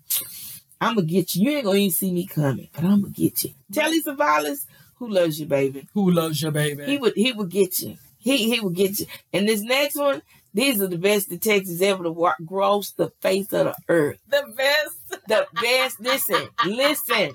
"I'm 0.80 0.94
gonna 0.96 1.06
get 1.06 1.34
you. 1.34 1.44
You 1.50 1.56
ain't 1.56 1.64
gonna 1.64 1.78
even 1.78 1.90
see 1.90 2.12
me 2.12 2.26
coming, 2.26 2.68
but 2.72 2.84
I'm 2.84 3.02
gonna 3.02 3.12
get 3.12 3.42
you." 3.42 3.50
Telly 3.72 4.02
Savalas, 4.02 4.66
who 4.96 5.08
loves 5.08 5.40
you, 5.40 5.46
baby. 5.46 5.88
Who 5.94 6.10
loves 6.10 6.40
you, 6.42 6.50
baby? 6.50 6.84
He 6.84 6.98
would 6.98 7.14
he 7.16 7.32
would 7.32 7.50
get 7.50 7.78
you. 7.80 7.96
He 8.18 8.50
he 8.52 8.60
would 8.60 8.74
get 8.74 8.98
you. 8.98 9.06
And 9.32 9.48
this 9.48 9.62
next 9.62 9.96
one, 9.96 10.22
these 10.52 10.80
are 10.80 10.88
the 10.88 10.98
best 10.98 11.28
detectives 11.28 11.82
ever 11.82 12.04
to 12.04 12.10
walk, 12.10 12.36
gross 12.44 12.92
the 12.92 13.10
face 13.20 13.52
of 13.52 13.66
the 13.66 13.74
earth. 13.88 14.18
the 14.28 14.44
best. 14.56 15.22
The 15.28 15.46
best. 15.60 16.00
listen, 16.00 16.48
listen, 16.66 17.32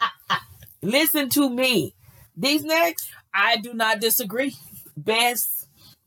listen 0.82 1.30
to 1.30 1.50
me. 1.50 1.94
These 2.38 2.64
next 2.64 3.10
I 3.34 3.58
do 3.58 3.74
not 3.74 4.00
disagree. 4.00 4.56
best 4.96 5.61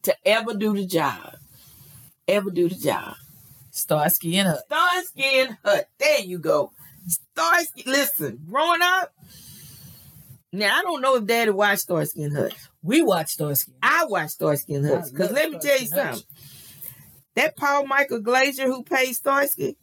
to 0.04 0.14
ever 0.24 0.54
do 0.54 0.74
the 0.74 0.86
job. 0.86 1.34
Ever 2.26 2.50
do 2.50 2.68
the 2.68 2.74
job. 2.74 3.14
Starsky 3.70 4.36
and 4.38 4.48
Hutch. 4.48 4.60
Starsky 4.66 5.40
and 5.40 5.58
Hutch. 5.64 5.84
There 5.98 6.20
you 6.20 6.38
go. 6.38 6.72
Starsky. 7.06 7.82
Listen, 7.86 8.40
growing 8.48 8.80
up. 8.82 9.12
Now 10.52 10.78
I 10.78 10.82
don't 10.82 11.02
know 11.02 11.16
if 11.16 11.26
Daddy 11.26 11.50
watched 11.50 11.80
Starsky 11.82 12.22
and 12.22 12.36
Hutch. 12.36 12.54
We 12.82 13.02
watched 13.02 13.30
Starsky. 13.30 13.72
I 13.82 14.04
watched 14.04 14.32
Starsky 14.32 14.74
and 14.74 14.86
I 14.86 14.90
Hutch 14.90 15.10
because 15.10 15.32
let 15.32 15.50
me 15.50 15.58
tell 15.58 15.78
you 15.78 15.86
something. 15.86 16.22
That 17.34 17.56
Paul 17.56 17.86
Michael 17.86 18.20
Glaser 18.20 18.66
who 18.66 18.84
played 18.84 19.14
Starsky, 19.16 19.76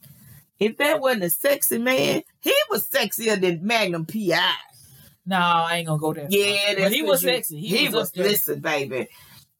if 0.60 0.77
that 0.77 1.01
wasn't 1.01 1.23
a 1.23 1.29
sexy 1.29 1.77
man, 1.79 2.21
he 2.39 2.53
was 2.69 2.88
sexier 2.88 3.39
than 3.39 3.65
Magnum 3.65 4.05
PI. 4.05 4.53
No, 5.25 5.36
I 5.38 5.77
ain't 5.77 5.88
gonna 5.88 5.99
go 5.99 6.13
there. 6.13 6.27
Yeah, 6.29 6.88
he 6.88 7.01
was 7.03 7.21
you- 7.23 7.29
sexy. 7.29 7.60
He, 7.60 7.77
He, 7.77 7.86
was, 7.88 7.93
was. 7.93 8.17
Listen, 8.17 8.60
baby, 8.62 9.07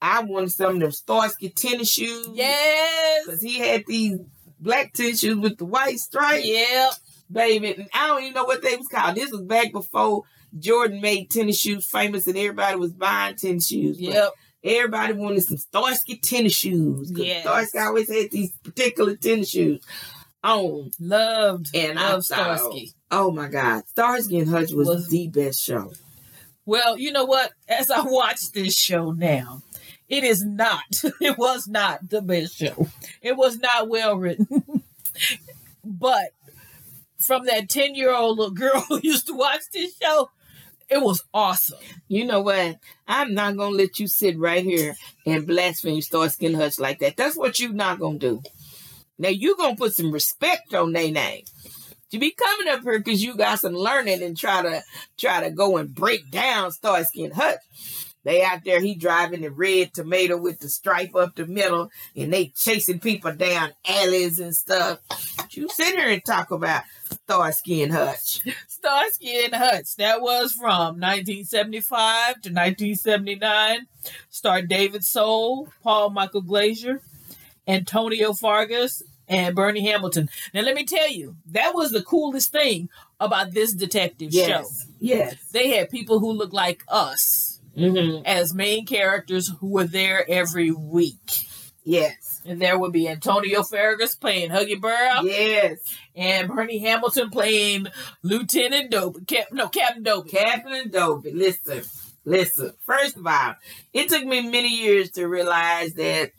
I 0.02 0.24
wanted 0.24 0.52
some 0.52 0.76
of 0.76 0.80
them 0.82 0.92
Starsky 0.92 1.50
tennis 1.50 1.92
shoes. 1.92 2.30
Yes. 2.34 3.26
because 3.26 3.42
he 3.42 3.60
had 3.60 3.84
these 3.88 4.18
black 4.60 4.94
tennis 4.94 5.20
shoes 5.20 5.38
with 5.38 5.58
the 5.58 5.66
white 5.66 6.00
stripe. 6.00 6.42
Yep. 6.44 6.94
baby. 7.32 7.74
And 7.74 7.88
I 7.94 8.08
don't 8.08 8.22
even 8.24 8.34
know 8.34 8.46
what 8.46 8.62
they 8.62 8.76
was 8.76 8.88
called. 8.88 9.16
This 9.16 9.32
was 9.32 9.42
back 9.42 9.72
before 9.72 10.24
Jordan 10.58 11.02
made 11.02 11.30
tennis 11.30 11.60
shoes 11.60 11.86
famous 11.86 12.28
and 12.28 12.38
everybody 12.38 12.78
was 12.78 12.94
buying 12.94 13.36
tennis 13.36 13.68
shoes. 13.68 14.00
Yep. 14.00 14.32
Everybody 14.64 15.14
wanted 15.14 15.44
some 15.44 15.58
Starsky 15.58 16.18
tennis 16.18 16.54
shoes. 16.54 17.12
Yes. 17.16 17.44
Starsky 17.44 17.80
always 17.80 18.12
had 18.12 18.32
these 18.32 18.52
particular 18.64 19.16
tennis 19.16 19.50
shoes 19.50 19.82
on. 20.44 20.92
Loved. 21.00 21.76
And 21.76 21.98
I 21.98 22.14
loved 22.14 22.28
thought, 22.28 22.60
Starsky. 22.60 22.94
Oh 23.10 23.32
my 23.32 23.48
God. 23.48 23.84
Starsky 23.88 24.40
and 24.40 24.50
Hutch 24.50 24.72
was, 24.72 24.88
Was- 24.88 25.08
the 25.10 25.28
best 25.30 25.62
show. 25.62 25.92
Well, 26.66 26.98
you 26.98 27.12
know 27.12 27.26
what? 27.26 27.52
As 27.68 27.90
I 27.90 28.02
watch 28.02 28.52
this 28.52 28.78
show 28.78 29.12
now, 29.12 29.64
it 30.12 30.24
is 30.26 30.44
not. 30.44 31.04
It 31.22 31.38
was 31.38 31.68
not 31.68 32.10
the 32.10 32.22
best 32.22 32.58
show. 32.58 32.88
It 33.22 33.38
was 33.38 33.58
not 33.58 33.88
well 33.88 34.18
written. 34.18 34.84
but 35.84 36.32
from 37.18 37.46
that 37.46 37.70
10 37.70 37.96
year 37.96 38.14
old 38.14 38.38
little 38.38 38.54
girl 38.54 38.82
who 38.90 39.00
used 39.02 39.28
to 39.28 39.34
watch 39.34 39.62
this 39.72 39.96
show, 40.02 40.30
it 40.90 41.02
was 41.02 41.24
awesome. 41.34 41.80
You 42.10 42.26
know 42.26 42.42
what? 42.42 42.78
I'm 43.08 43.34
not 43.34 43.56
gonna 43.56 43.76
let 43.76 44.00
you 44.00 44.08
sit 44.08 44.38
right 44.38 44.64
here 44.64 44.96
and 45.26 45.48
blaspheme 45.48 46.02
Starsky 46.02 46.48
and 46.48 46.56
Hutch 46.58 46.80
like 46.80 47.00
that. 47.00 47.16
That's 47.16 47.38
what 47.38 47.60
you're 47.60 47.72
not 47.72 48.00
gonna 48.00 48.20
do. 48.20 48.42
Now 49.18 49.30
you're 49.30 49.56
gonna 49.56 49.78
put 49.78 49.96
some 49.96 50.12
respect 50.12 50.74
on 50.74 50.92
their 50.92 51.12
name. 51.12 51.46
You 52.10 52.20
be 52.20 52.32
coming 52.32 52.68
up 52.68 52.82
here 52.82 53.00
because 53.00 53.24
you 53.24 53.38
got 53.38 53.60
some 53.60 53.74
learning 53.74 54.22
and 54.22 54.36
try 54.36 54.62
to 54.62 54.84
try 55.18 55.42
to 55.42 55.52
go 55.52 55.78
and 55.78 55.96
break 55.96 56.30
down 56.30 56.72
Starsky 56.72 57.24
and 57.24 57.34
Hutch. 57.34 57.60
They 58.24 58.44
out 58.44 58.64
there, 58.64 58.80
he 58.80 58.94
driving 58.96 59.42
the 59.42 59.50
red 59.50 59.94
tomato 59.94 60.38
with 60.38 60.60
the 60.60 60.70
stripe 60.70 61.16
up 61.16 61.36
the 61.36 61.48
middle, 61.48 61.90
and 62.16 62.32
they 62.32 62.48
chasing 62.56 63.00
people 63.00 63.34
down 63.34 63.72
alleys 63.88 64.40
and 64.40 64.56
stuff. 64.56 65.00
You 65.52 65.68
sit 65.70 65.96
here 65.96 66.10
and 66.10 66.24
talk 66.24 66.52
about 66.52 66.84
Starsky 67.24 67.82
and 67.82 67.92
Hutch. 67.92 68.42
Starsky 68.68 69.46
and 69.46 69.56
Hutch. 69.56 69.96
That 69.96 70.22
was 70.22 70.54
from 70.54 71.00
1975 71.00 72.34
to 72.42 72.50
1979. 72.50 73.88
Star 74.30 74.62
David 74.62 75.04
Soul, 75.04 75.70
Paul 75.84 76.12
Michael 76.12 76.42
Glaser, 76.42 77.02
Antonio 77.68 78.34
Fargas, 78.34 79.02
and 79.28 79.56
Bernie 79.56 79.86
Hamilton. 79.86 80.30
Now, 80.54 80.62
let 80.62 80.76
me 80.76 80.84
tell 80.84 81.10
you, 81.10 81.38
that 81.48 81.74
was 81.74 81.92
the 81.92 82.04
coolest 82.04 82.52
thing 82.52 82.90
about 83.20 83.52
this 83.52 83.74
detective 83.74 84.32
show. 84.32 84.40
Yes, 84.40 84.86
yes. 85.00 85.36
They 85.52 85.70
had 85.70 85.90
people 85.90 86.20
who 86.20 86.32
looked 86.32 86.54
like 86.54 86.84
us 86.88 87.51
Mm-hmm. 87.78 88.26
as 88.26 88.54
main 88.54 88.86
characters 88.86 89.50
who 89.60 89.68
were 89.68 89.86
there 89.86 90.30
every 90.30 90.72
week. 90.72 91.48
Yes, 91.84 92.42
And 92.46 92.62
there 92.62 92.78
would 92.78 92.92
be 92.92 93.08
Antonio 93.08 93.64
Fargas 93.64 94.16
playing 94.16 94.52
Huggy 94.52 94.80
Bear 94.80 95.24
yes. 95.24 95.80
and 96.16 96.48
Bernie 96.48 96.78
Hamilton 96.78 97.32
playing 97.32 97.88
Lieutenant 98.22 98.92
Dobey. 98.92 99.26
Cap- 99.26 99.52
no, 99.52 99.68
Captain 99.70 100.04
Dobey. 100.04 100.30
Captain 100.30 100.74
and 100.74 100.92
Dobey, 100.92 101.34
listen, 101.34 101.82
listen. 102.24 102.74
First 102.86 103.18
of 103.18 103.26
all, 103.26 103.56
it 103.94 104.10
took 104.10 104.24
me 104.26 104.42
many 104.48 104.68
years 104.84 105.10
to 105.12 105.26
realize 105.28 105.94
that 105.96 106.32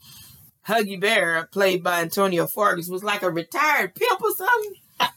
Huggy 0.68 1.01
Bear, 1.01 1.49
played 1.51 1.83
by 1.83 2.03
Antonio 2.03 2.47
Fargas, 2.47 2.88
was 2.88 3.03
like 3.03 3.23
a 3.23 3.31
retired 3.31 3.97
pimp 3.97 4.21
or 4.23 4.31
something. 4.37 4.75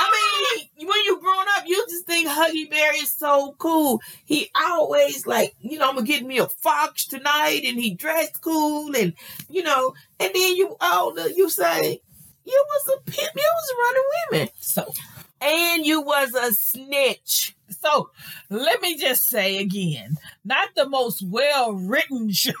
I 0.00 0.58
mean, 0.78 0.88
when 0.88 1.04
you 1.04 1.20
growing 1.20 1.46
up, 1.56 1.64
you 1.66 1.84
just 1.88 2.06
think 2.06 2.28
Huggy 2.28 2.68
Bear 2.68 2.94
is 2.96 3.12
so 3.12 3.54
cool. 3.58 4.00
He 4.24 4.50
always 4.54 5.26
like, 5.26 5.54
you 5.60 5.78
know, 5.78 5.88
I'm 5.88 5.94
gonna 5.94 6.06
get 6.06 6.24
me 6.24 6.38
a 6.38 6.46
fox 6.46 7.06
tonight, 7.06 7.62
and 7.64 7.78
he 7.78 7.94
dressed 7.94 8.40
cool, 8.40 8.94
and 8.96 9.14
you 9.48 9.62
know, 9.62 9.94
and 10.20 10.30
then 10.34 10.56
you 10.56 10.76
older, 10.80 11.28
you 11.28 11.48
say, 11.50 12.00
you 12.44 12.64
was 12.68 12.88
a 12.98 13.10
pimp, 13.10 13.30
you 13.34 13.50
was 13.54 13.74
running 13.80 14.02
women, 14.32 14.48
So, 14.58 14.92
and 15.40 15.86
you 15.86 16.00
was 16.02 16.34
a 16.34 16.52
snitch. 16.52 17.54
so 17.68 18.10
let 18.50 18.82
me 18.82 18.98
just 18.98 19.28
say 19.28 19.58
again, 19.58 20.18
not 20.44 20.68
the 20.76 20.88
most 20.88 21.22
well 21.26 21.72
written 21.72 22.30
show, 22.32 22.52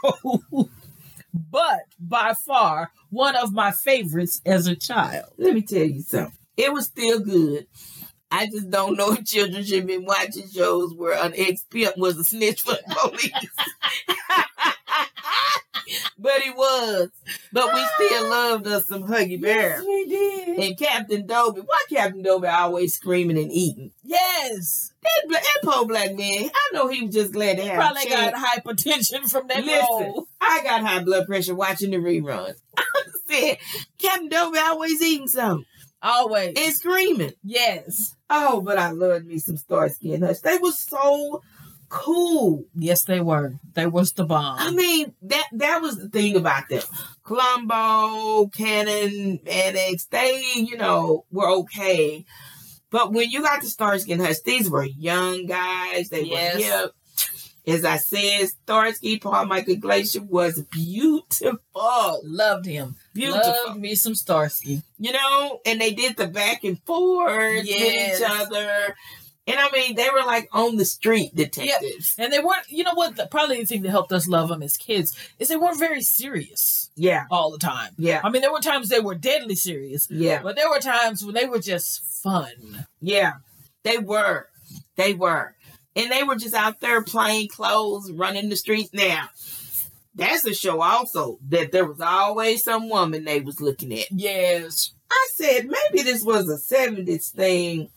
but 1.50 1.80
by 1.98 2.32
far 2.34 2.90
one 3.10 3.36
of 3.36 3.52
my 3.52 3.70
favorites 3.70 4.40
as 4.46 4.66
a 4.66 4.74
child. 4.76 5.26
Let 5.36 5.54
me 5.54 5.62
tell 5.62 5.84
you 5.84 6.00
something. 6.02 6.32
It 6.56 6.72
was 6.72 6.86
still 6.86 7.20
good. 7.20 7.66
I 8.30 8.46
just 8.46 8.70
don't 8.70 8.96
know 8.96 9.12
if 9.12 9.24
children 9.24 9.64
should 9.64 9.86
be 9.86 9.98
watching 9.98 10.48
shows 10.48 10.92
where 10.94 11.22
an 11.22 11.34
ex 11.36 11.64
pimp 11.70 11.96
was 11.96 12.18
a 12.18 12.24
snitch 12.24 12.62
for 12.62 12.72
the 12.72 12.96
police. 12.96 13.30
but 16.18 16.40
he 16.40 16.50
was. 16.50 17.10
But 17.52 17.72
we 17.72 17.84
still 17.94 18.28
loved 18.28 18.66
us 18.66 18.88
some 18.88 19.04
Huggy 19.04 19.40
Bear. 19.40 19.80
we 19.86 20.06
did. 20.06 20.58
And 20.58 20.76
Captain 20.76 21.26
Dobey. 21.26 21.62
Why 21.64 21.84
Captain 21.88 22.24
Dobey 22.24 22.52
always 22.52 22.94
screaming 22.94 23.38
and 23.38 23.52
eating? 23.52 23.92
Yes. 24.02 24.92
That, 25.02 25.28
that 25.30 25.44
poor 25.62 25.86
black 25.86 26.14
man, 26.14 26.50
I 26.52 26.70
know 26.72 26.88
he 26.88 27.02
was 27.02 27.14
just 27.14 27.32
glad 27.32 27.58
to 27.58 27.64
have 27.64 27.76
Probably 27.76 28.06
got 28.08 28.34
hypertension 28.34 29.30
from 29.30 29.46
that 29.48 29.64
Listen, 29.64 29.86
role. 29.90 30.26
I 30.40 30.60
got 30.64 30.82
high 30.82 31.04
blood 31.04 31.26
pressure 31.26 31.54
watching 31.54 31.90
the 31.90 31.98
reruns. 31.98 32.56
I 32.78 32.84
said, 33.28 33.58
Captain 33.98 34.28
Dobey 34.28 34.58
always 34.58 35.00
eating 35.02 35.28
something 35.28 35.66
Always. 36.04 36.54
and 36.56 36.74
screaming. 36.74 37.32
yes. 37.42 38.14
Oh, 38.30 38.60
but 38.60 38.78
I 38.78 38.90
loved 38.90 39.26
me 39.26 39.38
some 39.38 39.56
Starsky 39.56 40.12
and 40.14 40.22
Hutch. 40.22 40.40
They 40.42 40.58
were 40.58 40.70
so 40.72 41.42
cool. 41.88 42.64
Yes, 42.76 43.04
they 43.04 43.20
were. 43.20 43.54
They 43.74 43.86
was 43.86 44.12
the 44.12 44.24
bomb. 44.24 44.58
I 44.58 44.70
mean, 44.70 45.14
that 45.22 45.46
that 45.52 45.80
was 45.82 45.96
the 45.96 46.08
thing 46.08 46.36
about 46.36 46.68
them. 46.68 46.82
Columbo, 47.24 48.48
Cannon, 48.48 49.40
Mannix, 49.44 50.06
they, 50.06 50.42
you 50.56 50.76
know, 50.76 51.24
were 51.30 51.48
okay. 51.48 52.24
But 52.90 53.12
when 53.12 53.30
you 53.30 53.42
got 53.42 53.60
to 53.62 53.68
Starsky 53.68 54.12
and 54.12 54.22
Hutch, 54.22 54.42
these 54.44 54.68
were 54.70 54.84
young 54.84 55.46
guys. 55.46 56.08
They 56.10 56.22
Yes. 56.24 56.54
were 56.54 56.60
hip. 56.60 56.92
As 57.66 57.84
I 57.84 57.96
said, 57.96 58.48
Starsky, 58.48 59.18
Paul 59.18 59.46
Michael 59.46 59.76
Glaser 59.76 60.22
was 60.22 60.60
beautiful. 60.70 62.20
Loved 62.24 62.66
him. 62.66 62.96
Beautiful. 63.14 63.54
Loved 63.68 63.80
me 63.80 63.94
some 63.94 64.14
Starsky. 64.14 64.82
you 64.98 65.12
know, 65.12 65.60
and 65.64 65.80
they 65.80 65.92
did 65.92 66.16
the 66.16 66.26
back 66.26 66.64
and 66.64 66.78
forth 66.84 67.64
Yes. 67.64 68.20
with 68.20 68.28
each 68.30 68.30
other. 68.40 68.96
And 69.46 69.56
I 69.60 69.70
mean, 69.72 69.94
they 69.94 70.08
were 70.10 70.24
like 70.26 70.48
on 70.52 70.76
the 70.76 70.84
street 70.86 71.34
detectives. 71.34 72.14
And 72.18 72.32
they 72.32 72.38
weren't, 72.38 72.64
you 72.70 72.82
know 72.82 72.94
what, 72.94 73.16
the, 73.16 73.26
probably 73.26 73.60
the 73.60 73.66
thing 73.66 73.82
that 73.82 73.90
helped 73.90 74.12
us 74.12 74.26
love 74.26 74.48
them 74.48 74.62
as 74.62 74.76
kids 74.78 75.14
is 75.38 75.48
they 75.48 75.56
weren't 75.56 75.78
very 75.78 76.00
serious 76.00 76.90
Yeah, 76.96 77.24
all 77.30 77.50
the 77.50 77.58
time. 77.58 77.90
yeah, 77.98 78.20
I 78.24 78.30
mean, 78.30 78.40
there 78.40 78.52
were 78.52 78.60
times 78.60 78.88
they 78.88 79.00
were 79.00 79.14
deadly 79.14 79.54
serious, 79.54 80.06
yeah, 80.10 80.40
but 80.42 80.56
there 80.56 80.70
were 80.70 80.78
times 80.80 81.22
when 81.22 81.34
they 81.34 81.44
were 81.44 81.58
just 81.60 82.02
fun. 82.22 82.86
yeah. 83.02 83.34
They 83.82 83.98
were, 83.98 84.48
they 84.96 85.12
were, 85.12 85.54
and 85.96 86.10
they 86.10 86.22
were 86.22 86.36
just 86.36 86.54
out 86.54 86.80
there 86.80 87.02
playing 87.02 87.48
clothes, 87.48 88.10
running 88.12 88.48
the 88.48 88.56
streets. 88.56 88.90
Now, 88.92 89.28
that's 90.14 90.44
a 90.44 90.54
show 90.54 90.80
also 90.80 91.38
that 91.48 91.72
there 91.72 91.86
was 91.86 92.00
always 92.00 92.64
some 92.64 92.88
woman 92.88 93.24
they 93.24 93.40
was 93.40 93.60
looking 93.60 93.92
at. 93.92 94.10
Yes. 94.10 94.92
I 95.10 95.28
said 95.32 95.66
maybe 95.66 96.02
this 96.02 96.24
was 96.24 96.48
a 96.48 96.74
'70s 96.74 97.30
thing, 97.30 97.90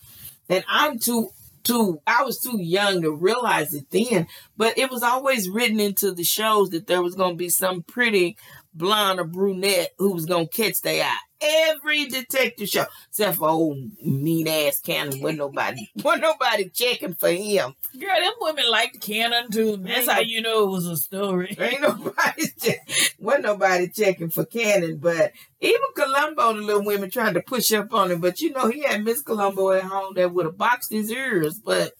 and 0.50 0.64
I'm 0.68 1.00
too 1.00 1.30
too 1.64 2.02
I 2.08 2.24
was 2.24 2.40
too 2.40 2.62
young 2.62 3.02
to 3.02 3.12
realize 3.12 3.74
it 3.74 3.90
then, 3.92 4.28
but 4.56 4.78
it 4.78 4.90
was 4.90 5.04
always 5.04 5.50
written 5.50 5.80
into 5.80 6.12
the 6.12 6.24
shows 6.24 6.70
that 6.70 6.88
there 6.88 7.02
was 7.02 7.16
gonna 7.16 7.36
be 7.36 7.50
some 7.50 7.84
pretty 7.84 8.38
blonde 8.74 9.20
or 9.20 9.26
brunette 9.26 9.92
who 9.98 10.14
was 10.14 10.26
gonna 10.26 10.48
catch 10.48 10.82
their 10.82 11.04
eye. 11.04 11.27
Every 11.40 12.06
detective 12.06 12.68
show, 12.68 12.86
except 13.10 13.38
for 13.38 13.50
old 13.50 13.78
mean 14.02 14.48
ass 14.48 14.80
Cannon, 14.80 15.22
wasn't 15.22 15.40
nobody, 15.40 15.88
wasn't 16.04 16.24
nobody 16.24 16.70
checking 16.70 17.14
for 17.14 17.30
him. 17.30 17.76
Girl, 18.00 18.22
them 18.22 18.34
women 18.40 18.70
liked 18.72 19.02
Cannon 19.02 19.52
too. 19.52 19.78
That's 19.78 20.10
how 20.10 20.20
you 20.20 20.42
know 20.42 20.64
it 20.64 20.72
was 20.72 20.88
a 20.88 20.98
story. 20.98 21.56
Ain't 21.60 21.82
nobody, 21.82 22.48
check, 22.60 22.90
wasn't 23.20 23.44
nobody 23.44 23.88
checking 23.90 24.30
for 24.30 24.46
Cannon, 24.46 24.98
but 24.98 25.32
even 25.62 25.82
Columbo, 25.96 26.54
the 26.54 26.62
little 26.62 26.86
women 26.86 27.12
trying 27.12 27.36
to 27.36 27.42
push 27.42 27.72
up 27.72 27.94
on 27.94 28.12
him, 28.12 28.20
but 28.20 28.42
you 28.42 28.52
know 28.52 28.70
he 28.70 28.82
had 28.82 29.04
Miss 29.04 29.22
Columbo 29.22 29.72
at 29.74 29.84
home 29.84 30.16
that 30.16 30.34
would 30.34 30.46
have 30.46 30.58
boxed 30.58 30.92
his 30.92 31.12
ears, 31.12 31.60
but. 31.60 31.94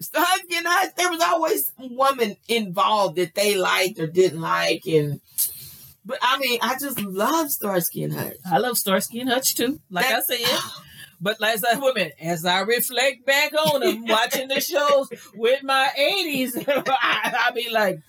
Starsky 0.00 0.56
and 0.56 0.66
Hutch, 0.66 0.96
there 0.96 1.10
was 1.10 1.20
always 1.20 1.70
a 1.78 1.86
woman 1.86 2.36
involved 2.48 3.16
that 3.16 3.36
they 3.36 3.54
liked 3.56 4.00
or 4.00 4.08
didn't 4.08 4.40
like, 4.40 4.84
and 4.84 5.20
but 6.04 6.18
I 6.22 6.38
mean, 6.38 6.58
I 6.62 6.78
just 6.78 7.00
love 7.00 7.50
Starsky 7.50 8.02
and 8.04 8.12
Hutch. 8.12 8.36
I 8.44 8.58
love 8.58 8.76
Starsky 8.78 9.20
and 9.20 9.28
Hutch 9.30 9.54
too. 9.54 9.80
Like 9.90 10.08
That- 10.08 10.24
I 10.30 10.36
said. 10.36 10.60
But 11.20 11.40
like 11.40 11.60
I 11.64 11.78
women, 11.78 12.10
as 12.20 12.44
I 12.44 12.60
reflect 12.62 13.24
back 13.24 13.52
on 13.52 13.80
them, 13.80 14.04
watching 14.08 14.48
the 14.48 14.60
shows 14.60 15.08
with 15.36 15.62
my 15.62 15.88
80s, 15.96 16.64
I, 16.68 17.44
I 17.46 17.50
be 17.52 17.70
like, 17.70 18.00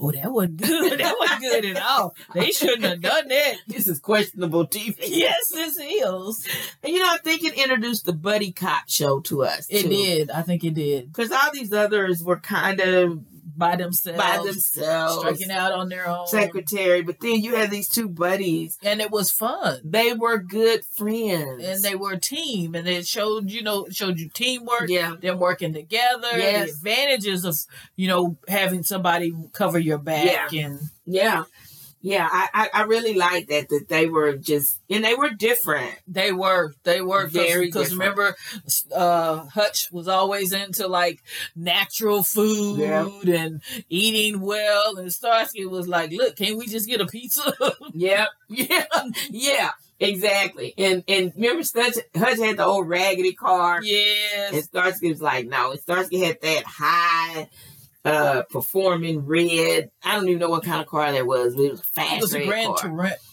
oh, 0.00 0.12
that 0.12 0.32
wasn't 0.32 0.56
good. 0.62 0.98
That 0.98 1.14
wasn't 1.20 1.40
good 1.42 1.64
at 1.76 1.82
all. 1.82 2.14
They 2.32 2.50
shouldn't 2.50 2.84
have 2.84 3.02
done 3.02 3.28
that. 3.28 3.56
This 3.66 3.86
is 3.86 3.98
questionable 4.00 4.66
TV. 4.66 4.96
Yes, 5.02 5.50
this 5.50 5.78
is. 5.78 6.48
And 6.82 6.94
you 6.94 7.00
know, 7.00 7.10
I 7.10 7.18
think 7.18 7.44
it 7.44 7.52
introduced 7.52 8.06
the 8.06 8.14
buddy 8.14 8.50
cop 8.50 8.88
show 8.88 9.20
to 9.20 9.42
us. 9.44 9.66
It 9.68 9.90
did. 9.90 10.30
I 10.30 10.40
think 10.40 10.64
it 10.64 10.72
did. 10.72 11.12
Because 11.12 11.30
all 11.32 11.50
these 11.52 11.74
others 11.74 12.24
were 12.24 12.38
kind 12.40 12.80
of 12.80 13.20
By 13.56 13.76
themselves. 13.76 14.18
by 14.18 14.38
themselves. 14.44 15.18
Striking 15.18 15.50
out 15.50 15.72
on 15.72 15.88
their 15.88 16.08
own. 16.08 16.26
Secretary, 16.26 17.02
but 17.02 17.20
then 17.20 17.40
you 17.40 17.54
had 17.54 17.70
these 17.70 17.88
two 17.88 18.08
buddies. 18.08 18.78
And 18.82 19.00
it 19.00 19.10
was 19.10 19.30
fun. 19.30 19.80
They 19.84 20.12
were 20.12 20.38
good 20.38 20.84
friends. 20.84 21.64
And 21.64 21.82
they 21.82 21.94
were 21.94 22.12
a 22.12 22.18
team. 22.20 22.74
And 22.74 22.86
it 22.88 23.06
showed, 23.06 23.50
you 23.50 23.62
know, 23.62 23.86
showed 23.90 24.18
you 24.18 24.28
teamwork. 24.28 24.88
yeah. 24.88 25.14
them 25.20 25.38
working 25.38 25.72
together, 25.72 26.28
Yes. 26.36 26.66
the 26.66 26.72
advantages 26.72 27.44
of 27.44 27.56
you 27.96 28.08
know 28.08 28.36
having 28.48 28.82
somebody 28.82 29.32
cover 29.52 29.78
your 29.78 29.98
back 29.98 30.52
and 30.52 30.80
Yeah. 31.06 31.44
Yeah. 32.02 32.28
I, 32.30 32.48
I, 32.52 32.80
I 32.80 32.82
really 32.82 33.14
like 33.14 33.46
that 33.48 33.68
that 33.68 33.86
they 33.88 34.06
were 34.06 34.34
just 34.36 34.78
and 34.90 35.04
they 35.04 35.14
were 35.14 35.30
different. 35.30 35.98
they 36.06 36.32
were 36.32 36.74
they 36.82 37.00
were 37.00 37.26
Very 37.28 37.66
because 37.66 37.92
remember 37.92 38.36
uh 38.94 39.44
Hutch 39.46 39.88
was 39.92 40.08
always 40.08 40.52
into 40.52 40.88
like 40.88 41.22
natural 41.56 42.22
food 42.22 42.80
Yeah. 42.80 43.08
and 43.26 43.62
eating 43.88 44.40
well 44.40 44.96
and 44.96 45.12
Starsky 45.12 45.64
was 45.66 45.86
like 45.88 46.10
look 46.12 46.36
can't 46.36 46.58
we 46.58 46.66
just 46.66 46.88
get 46.88 47.00
a 47.00 47.06
pizza 47.06 47.54
yep, 47.94 48.28
Yeah. 48.48 48.84
Yeah. 49.30 49.70
Exactly. 50.00 50.74
And 50.76 51.04
and 51.06 51.32
remember 51.36 51.62
Hutch, 51.62 51.94
Hutch 52.16 52.38
had 52.38 52.56
the 52.56 52.64
old 52.64 52.88
raggedy 52.88 53.34
car. 53.34 53.80
Yes, 53.84 54.52
And 54.52 54.64
Starsky 54.64 55.08
was 55.10 55.22
like, 55.22 55.46
no, 55.46 55.70
and 55.70 55.80
Starsky 55.80 56.18
had 56.18 56.38
that 56.42 56.64
high 56.66 57.48
uh 58.04 58.42
performing 58.50 59.26
red. 59.26 59.90
I 60.02 60.16
don't 60.16 60.28
even 60.28 60.40
know 60.40 60.50
what 60.50 60.64
kind 60.64 60.80
of 60.80 60.88
car 60.88 61.12
that 61.12 61.26
was, 61.26 61.54
it 61.54 61.70
was 61.70 61.80
a 61.80 61.84
fast 61.84 62.14
it 62.14 62.20
was 62.20 62.34
a 62.34 62.44
Gran 62.44 62.74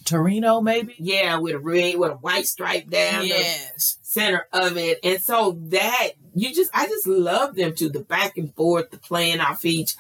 Torino 0.06 0.62
maybe 0.62 0.96
yeah, 1.00 1.38
with 1.38 1.56
a 1.56 1.60
red 1.60 1.98
with 1.98 2.12
a 2.12 2.16
white 2.16 2.46
stripe 2.46 2.90
down 2.90 3.28
the 3.28 3.56
center 3.78 4.48
of 4.54 4.78
it. 4.78 5.00
And 5.04 5.22
so 5.22 5.58
that 5.70 6.10
you 6.36 6.54
just 6.54 6.72
I 6.74 6.88
just 6.88 7.08
love 7.08 7.56
them 7.56 7.74
too, 7.74 7.90
the 7.90 8.02
back 8.02 8.38
and 8.38 8.54
forth, 8.54 8.92
the 8.92 8.98
playing 8.98 9.40
off 9.40 9.66
each 9.66 9.96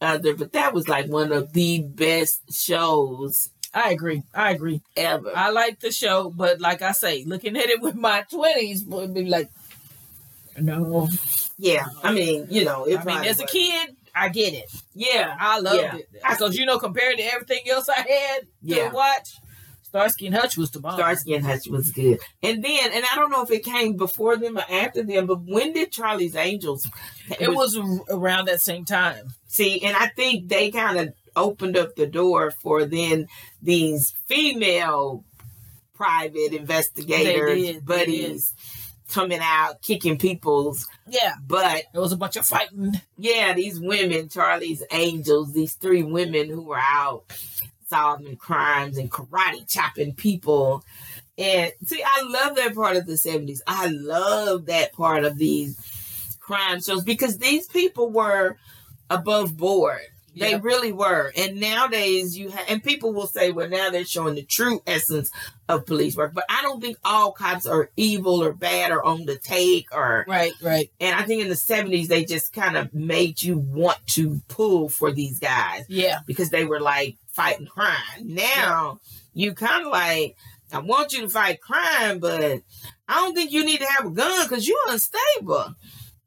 other. 0.00 0.34
But 0.34 0.52
that 0.52 0.74
was 0.74 0.88
like 0.88 1.06
one 1.06 1.32
of 1.32 1.52
the 1.52 1.80
best 1.80 2.52
shows 2.52 3.50
I 3.74 3.90
agree 3.90 4.22
I 4.34 4.50
agree 4.50 4.82
ever. 4.96 5.34
I 5.34 5.50
like 5.50 5.80
the 5.80 5.90
show, 5.90 6.30
but 6.30 6.60
like 6.60 6.82
I 6.82 6.92
say, 6.92 7.24
looking 7.24 7.56
at 7.56 7.66
it 7.66 7.80
with 7.80 7.94
my 7.94 8.22
twenties 8.30 8.84
would 8.84 9.14
be 9.14 9.24
like, 9.24 9.50
no. 10.58 11.08
yeah. 11.56 11.86
I 12.02 12.12
mean, 12.12 12.46
you 12.50 12.64
know, 12.64 12.84
I 12.86 13.02
mean, 13.04 13.24
as 13.24 13.40
a 13.40 13.46
kid, 13.46 13.96
I 14.14 14.28
get 14.28 14.52
it. 14.54 14.70
Yeah. 14.94 15.34
I 15.38 15.58
loved 15.60 15.80
Yeah. 15.82 15.96
it 15.96 16.08
because 16.28 16.56
you 16.56 16.66
know, 16.66 16.78
compared 16.78 17.16
to 17.18 17.22
everything 17.22 17.68
else 17.70 17.88
I 17.88 17.96
had 18.00 18.46
Yeah. 18.62 18.88
to 18.88 18.94
watch, 18.94 19.28
Starsky 19.82 20.26
and 20.26 20.34
Hutch 20.34 20.56
was 20.56 20.70
the 20.70 20.80
bomb. 20.80 20.94
Starsky 20.98 21.34
and 21.34 21.44
Hutch 21.44 21.66
was 21.68 21.90
good. 21.90 22.18
And 22.42 22.64
then, 22.64 22.92
and 22.92 23.04
I 23.10 23.14
don't 23.16 23.30
know 23.30 23.42
if 23.42 23.50
it 23.50 23.62
came 23.64 23.96
before 23.96 24.36
them 24.38 24.56
or 24.56 24.64
after 24.70 25.02
them, 25.02 25.26
but 25.26 25.42
when 25.42 25.72
did 25.74 25.92
Charlie's 25.92 26.34
Angels? 26.34 26.88
It 27.38 27.48
was 27.54 27.76
ar- 27.76 28.00
around 28.08 28.46
that 28.46 28.60
same 28.62 28.84
time. 28.86 29.34
see, 29.48 29.82
and 29.82 29.94
I 29.94 30.06
think 30.08 30.48
they 30.48 30.70
kind 30.70 30.98
of 30.98 31.12
opened 31.36 31.76
up 31.76 31.94
the 31.94 32.06
door 32.06 32.50
for 32.50 32.86
then 32.86 33.26
these 33.60 34.14
female 34.26 35.24
private 35.94 36.54
investigators, 36.54 37.58
did, 37.62 37.84
buddies 37.86 38.54
coming 39.12 39.40
out 39.42 39.82
kicking 39.82 40.16
people's 40.16 40.88
Yeah, 41.06 41.34
but 41.46 41.84
there 41.92 42.00
was 42.00 42.12
a 42.12 42.16
bunch 42.16 42.36
of 42.36 42.46
fighting. 42.46 43.00
Yeah, 43.18 43.52
these 43.52 43.78
women, 43.78 44.28
Charlie's 44.28 44.82
Angels, 44.90 45.52
these 45.52 45.74
three 45.74 46.02
women 46.02 46.48
who 46.48 46.62
were 46.62 46.80
out 46.80 47.24
solving 47.88 48.36
crimes 48.36 48.96
and 48.96 49.10
karate 49.10 49.70
chopping 49.70 50.14
people. 50.14 50.82
And 51.36 51.72
see, 51.84 52.02
I 52.02 52.22
love 52.22 52.56
that 52.56 52.74
part 52.74 52.96
of 52.96 53.06
the 53.06 53.14
70s. 53.14 53.60
I 53.66 53.88
love 53.88 54.66
that 54.66 54.92
part 54.94 55.24
of 55.24 55.36
these 55.36 56.36
crime 56.40 56.80
shows 56.80 57.04
because 57.04 57.38
these 57.38 57.66
people 57.66 58.10
were 58.10 58.56
above 59.10 59.56
board. 59.56 60.00
They 60.34 60.52
Yeah. 60.52 60.60
really 60.62 60.92
were. 60.92 61.32
And 61.36 61.60
nowadays 61.60 62.36
you 62.38 62.50
have, 62.50 62.64
and 62.68 62.82
people 62.82 63.12
will 63.12 63.26
say, 63.26 63.50
well, 63.52 63.68
now 63.68 63.90
they're 63.90 64.04
showing 64.04 64.34
the 64.34 64.42
true 64.42 64.82
essence 64.86 65.30
of 65.68 65.84
police 65.86 66.16
work. 66.16 66.32
But 66.34 66.44
I 66.48 66.62
don't 66.62 66.80
think 66.80 66.96
all 67.04 67.32
cops 67.32 67.66
are 67.66 67.90
evil 67.96 68.42
or 68.42 68.52
bad 68.52 68.92
or 68.92 69.04
on 69.04 69.26
the 69.26 69.36
take 69.36 69.88
or 69.94 70.24
Right, 70.28 70.52
right. 70.62 70.90
and 71.00 71.14
I 71.14 71.22
think 71.22 71.42
in 71.42 71.48
the 71.48 71.54
70s, 71.56 72.08
they 72.08 72.24
just 72.24 72.52
kind 72.52 72.76
of 72.76 72.92
made 72.94 73.42
you 73.42 73.58
want 73.58 73.98
to 74.08 74.40
pull 74.48 74.88
for 74.88 75.12
these 75.12 75.38
guys 75.38 75.84
Yeah, 75.88 76.20
because 76.26 76.50
they 76.50 76.64
were 76.64 76.80
like 76.80 77.16
fighting 77.28 77.66
crime. 77.66 77.96
Now, 78.22 79.00
you 79.34 79.54
kind 79.54 79.84
of 79.86 79.92
like, 79.92 80.36
I 80.72 80.78
want 80.78 81.12
you 81.12 81.20
to 81.22 81.28
fight 81.28 81.60
crime, 81.60 82.18
but 82.18 82.62
I 83.08 83.14
don't 83.16 83.34
think 83.34 83.52
you 83.52 83.64
need 83.64 83.80
to 83.80 83.86
have 83.86 84.06
a 84.06 84.10
gun 84.10 84.46
because 84.48 84.66
you're 84.66 84.78
unstable. 84.88 85.74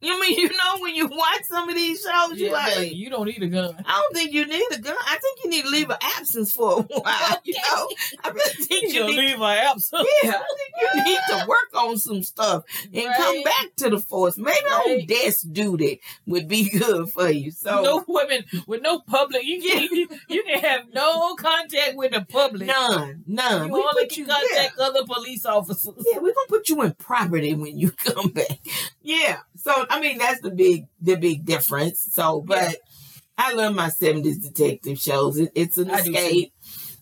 You 0.06 0.20
mean, 0.22 0.38
you 0.40 0.50
know, 0.50 0.80
when 0.80 0.96
you 0.96 1.08
watch 1.08 1.44
some 1.50 1.68
of 1.70 1.76
these 1.76 2.02
shows, 2.02 2.40
you 2.40 2.52
like, 2.52 2.76
baby, 2.76 2.96
you 2.96 3.10
don't 3.10 3.26
need 3.26 3.42
a 3.44 3.48
gun. 3.48 3.76
I 3.86 3.94
don't 4.02 4.16
think 4.16 4.32
you 4.34 4.46
need 4.46 4.66
a 4.72 4.80
gun. 4.80 4.96
I 5.00 5.18
think 5.18 5.40
you 5.44 5.50
need 5.50 5.64
to 5.64 5.70
leave 5.70 5.90
an 5.90 5.98
absence 6.02 6.52
for 6.52 6.80
a 6.80 6.82
while. 6.84 7.38
You 7.44 7.54
know, 7.54 7.88
I 8.24 8.30
really 8.30 8.50
think 8.66 8.94
You 8.94 9.02
you 9.02 9.08
need 9.08 9.18
leave 9.18 9.40
my 9.40 9.58
absence. 9.58 10.08
yeah, 10.24 10.32
I 10.32 10.56
think 10.58 10.96
you 10.96 11.04
need 11.04 11.20
to 11.30 11.46
work 11.48 11.70
on 11.76 11.98
some 11.98 12.24
stuff 12.24 12.64
and 12.94 13.08
come 13.16 13.44
back 13.44 13.76
to 13.78 13.90
the 13.90 14.00
force. 14.00 14.38
Maybe 14.38 14.58
on 14.60 14.86
Right. 14.98 15.08
desk 15.08 15.48
duty 15.52 16.02
would 16.28 16.48
be 16.48 16.70
good 16.80 17.10
for 17.10 17.30
you. 17.30 17.52
So 17.52 17.82
no 17.84 18.06
women 18.08 18.46
with 18.68 18.82
no 18.82 19.00
public. 19.00 19.44
You 19.44 19.62
can 19.62 19.84
you, 19.92 20.08
you 20.30 20.44
can 20.44 20.60
have 20.60 20.82
no 20.94 21.36
contact 21.36 21.96
with 21.96 22.12
the 22.12 22.26
public. 22.26 22.68
none, 22.68 23.24
none. 23.28 23.68
You 23.68 23.74
We 23.74 23.80
only 23.82 24.08
can 24.08 24.20
you- 24.20 24.26
contact 24.28 24.78
other 24.80 25.04
police 25.06 25.46
officers. 25.46 25.94
Yeah, 25.98 26.14
yeah, 26.14 26.20
we're 26.20 26.34
gonna 26.34 26.48
put 26.50 26.70
you 26.70 26.82
in 26.84 26.94
property 26.94 27.54
when 27.54 27.78
you 27.78 27.92
come 28.06 28.30
back. 28.30 28.60
Yeah. 29.02 29.40
So 29.66 29.86
I 29.90 30.00
mean 30.00 30.20
that's 30.20 30.42
the 30.42 30.52
big 30.52 30.86
the 31.02 31.16
big 31.16 31.46
difference. 31.46 32.08
So 32.12 32.42
but 32.42 32.62
Yeah. 32.72 32.74
I 33.38 33.54
love 33.54 33.76
my 33.76 33.90
70s 33.90 34.42
detective 34.42 34.98
shows. 34.98 35.38
It, 35.38 35.52
it's 35.56 35.78
an 35.78 35.90
I 35.92 36.00
escape. 36.00 36.54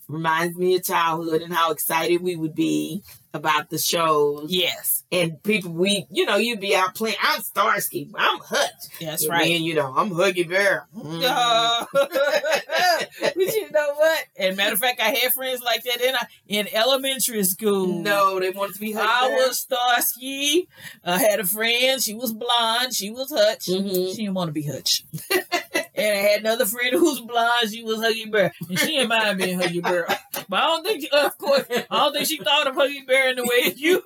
Reminds 0.08 0.58
me 0.58 0.76
of 0.76 0.84
childhood 0.84 1.41
and 1.41 1.54
how 1.54 1.71
excited 1.71 2.21
we 2.21 2.36
would 2.36 2.56
be 2.56 3.04
about 3.34 3.69
the 3.69 3.78
shows. 3.78 4.52
Yes, 4.52 5.04
and 5.12 5.41
people 5.43 5.72
we 5.72 6.06
you 6.12 6.26
know 6.26 6.38
you'd 6.38 6.60
be 6.60 6.76
out 6.76 6.96
playing 6.96 7.15
i'm 7.22 7.41
starsky 7.41 8.10
i'm 8.15 8.39
hutch 8.39 8.72
that's 9.00 9.24
and 9.24 9.32
right. 9.32 9.52
And, 9.52 9.63
you 9.63 9.76
know 9.76 9.93
i'm 9.96 10.10
huggy 10.10 10.48
bear 10.50 10.88
Mm. 10.96 11.86
But 11.91 13.36
you 13.36 13.72
know 13.72 13.93
what? 13.96 14.26
And 14.38 14.58
matter 14.58 14.74
of 14.74 14.80
fact, 14.80 15.00
I 15.02 15.10
had 15.10 15.34
friends 15.34 15.62
like 15.62 15.84
that 15.84 16.02
in 16.02 16.15
in 16.48 16.67
elementary 16.74 17.43
school. 17.43 17.88
no 17.88 18.39
they 18.39 18.50
wanted 18.52 18.74
to 18.76 18.80
be 18.80 18.93
huggy 18.93 19.06
I 19.08 19.28
bear 19.28 19.48
was 19.48 19.60
Starsky. 19.60 20.67
I 21.04 21.19
had 21.19 21.39
a 21.39 21.43
friend. 21.46 22.02
She 22.02 22.13
was 22.13 22.34
blonde. 22.34 22.93
She 22.93 23.10
was 23.12 23.32
Hutch. 23.32 23.67
Mhm. 23.67 24.12
She 24.15 24.24
didn't 24.24 24.34
want 24.36 24.50
to 24.50 24.54
be 24.54 24.63
Hutch. 24.63 25.04
and 25.32 26.17
I 26.17 26.22
had 26.22 26.39
another 26.41 26.65
friend 26.65 26.93
who 26.93 27.04
was 27.04 27.19
blonde. 27.22 27.72
She 27.72 27.84
was 27.84 28.00
Huggy 28.00 28.32
Bear, 28.32 28.52
and 28.69 28.80
she 28.80 28.88
didn't 28.88 29.10
mind 29.10 29.38
being 29.38 29.60
Huggy 29.60 29.82
Bear. 29.84 30.08
But 30.50 30.62
I 30.62 30.65
don't 30.65 30.84
think, 30.86 31.06
of 31.13 31.38
course, 31.38 31.63
I 31.69 31.86
don't 31.89 32.13
think 32.13 32.28
she 32.28 32.38
thought 32.38 32.67
of 32.67 32.76
Huggy 32.76 33.08
Bear 33.08 33.22
in 33.29 33.36
the 33.38 33.43
way 33.43 33.73
you 33.75 34.03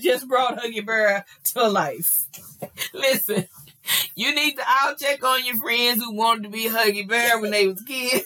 just 0.00 0.28
brought 0.28 0.58
Huggy 0.58 0.84
Bear 0.84 1.24
to 1.44 1.68
life. 1.68 2.26
listen 2.92 3.48
you 4.14 4.34
need 4.34 4.56
to 4.56 4.62
all 4.66 4.94
check 4.94 5.22
on 5.24 5.44
your 5.44 5.56
friends 5.56 6.02
who 6.02 6.14
wanted 6.14 6.44
to 6.44 6.48
be 6.48 6.68
Huggy 6.68 7.06
Bear 7.06 7.38
when 7.40 7.50
they 7.50 7.66
was 7.68 7.82
kids. 7.82 8.24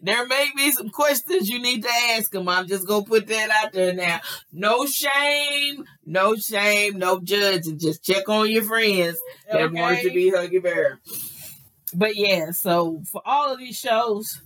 there 0.00 0.26
may 0.26 0.48
be 0.56 0.70
some 0.72 0.90
questions 0.90 1.48
you 1.48 1.60
need 1.60 1.82
to 1.82 1.90
ask 2.12 2.30
them. 2.30 2.48
I'm 2.48 2.66
just 2.66 2.86
gonna 2.86 3.04
put 3.04 3.26
that 3.28 3.50
out 3.50 3.72
there 3.72 3.94
now. 3.94 4.20
No 4.52 4.86
shame, 4.86 5.84
no 6.04 6.34
shame, 6.34 6.98
no 6.98 7.20
judging. 7.20 7.78
Just 7.78 8.02
check 8.02 8.28
on 8.28 8.50
your 8.50 8.64
friends 8.64 9.18
that 9.50 9.72
wanted 9.72 10.02
to 10.02 10.10
be 10.10 10.32
Huggy 10.32 10.62
Bear. 10.62 10.98
But 11.94 12.16
yeah, 12.16 12.50
so 12.50 13.02
for 13.10 13.22
all 13.24 13.52
of 13.52 13.58
these 13.58 13.78
shows, 13.78 14.40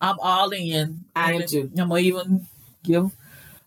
I'm 0.00 0.18
all 0.20 0.50
in. 0.50 1.04
I 1.16 1.32
am 1.32 1.46
too. 1.46 1.70
I'm 1.76 1.88
gonna 1.88 1.98
even 1.98 2.46
give. 2.82 3.10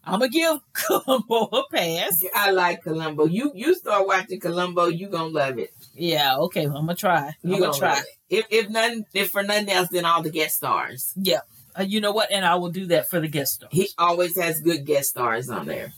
I'm 0.08 0.20
gonna 0.20 0.30
give 0.30 0.60
Columbo 0.74 1.50
a 1.52 1.63
pass. 1.72 2.24
I 2.34 2.52
like 2.52 2.84
Columbo. 2.84 3.26
You 3.26 3.52
you 3.54 3.76
start 3.76 4.08
watching 4.08 4.39
Columbo, 4.39 4.86
you 4.88 5.08
gonna 5.08 5.28
love 5.28 5.60
it. 5.60 5.74
Yeah, 5.93 6.38
okay. 6.38 6.65
I'm 6.65 6.74
gonna 6.74 6.96
try. 6.96 7.34
You 7.43 7.56
I'm 7.56 7.62
gonna 7.62 7.74
try. 7.78 8.02
If 8.30 8.46
if 8.50 8.70
nothing, 8.70 9.06
if 9.13 9.30
for 9.30 9.43
nothing 9.43 9.70
else, 9.70 9.89
then 9.89 10.06
all 10.06 10.24
the 10.24 10.32
guest 10.32 10.58
stars. 10.58 11.13
Yeah. 11.15 11.41
Uh, 11.78 11.84
you 11.84 12.02
know 12.02 12.12
what? 12.12 12.32
And 12.32 12.46
I 12.46 12.56
will 12.56 12.72
do 12.72 12.88
that 12.88 13.08
for 13.10 13.20
the 13.20 13.28
guest 13.28 13.56
stars. 13.56 13.72
He 13.74 13.89
always 13.98 14.38
has 14.38 14.62
good 14.62 14.86
guest 14.86 15.10
stars 15.10 15.50
on 15.50 15.67
there. 15.67 15.93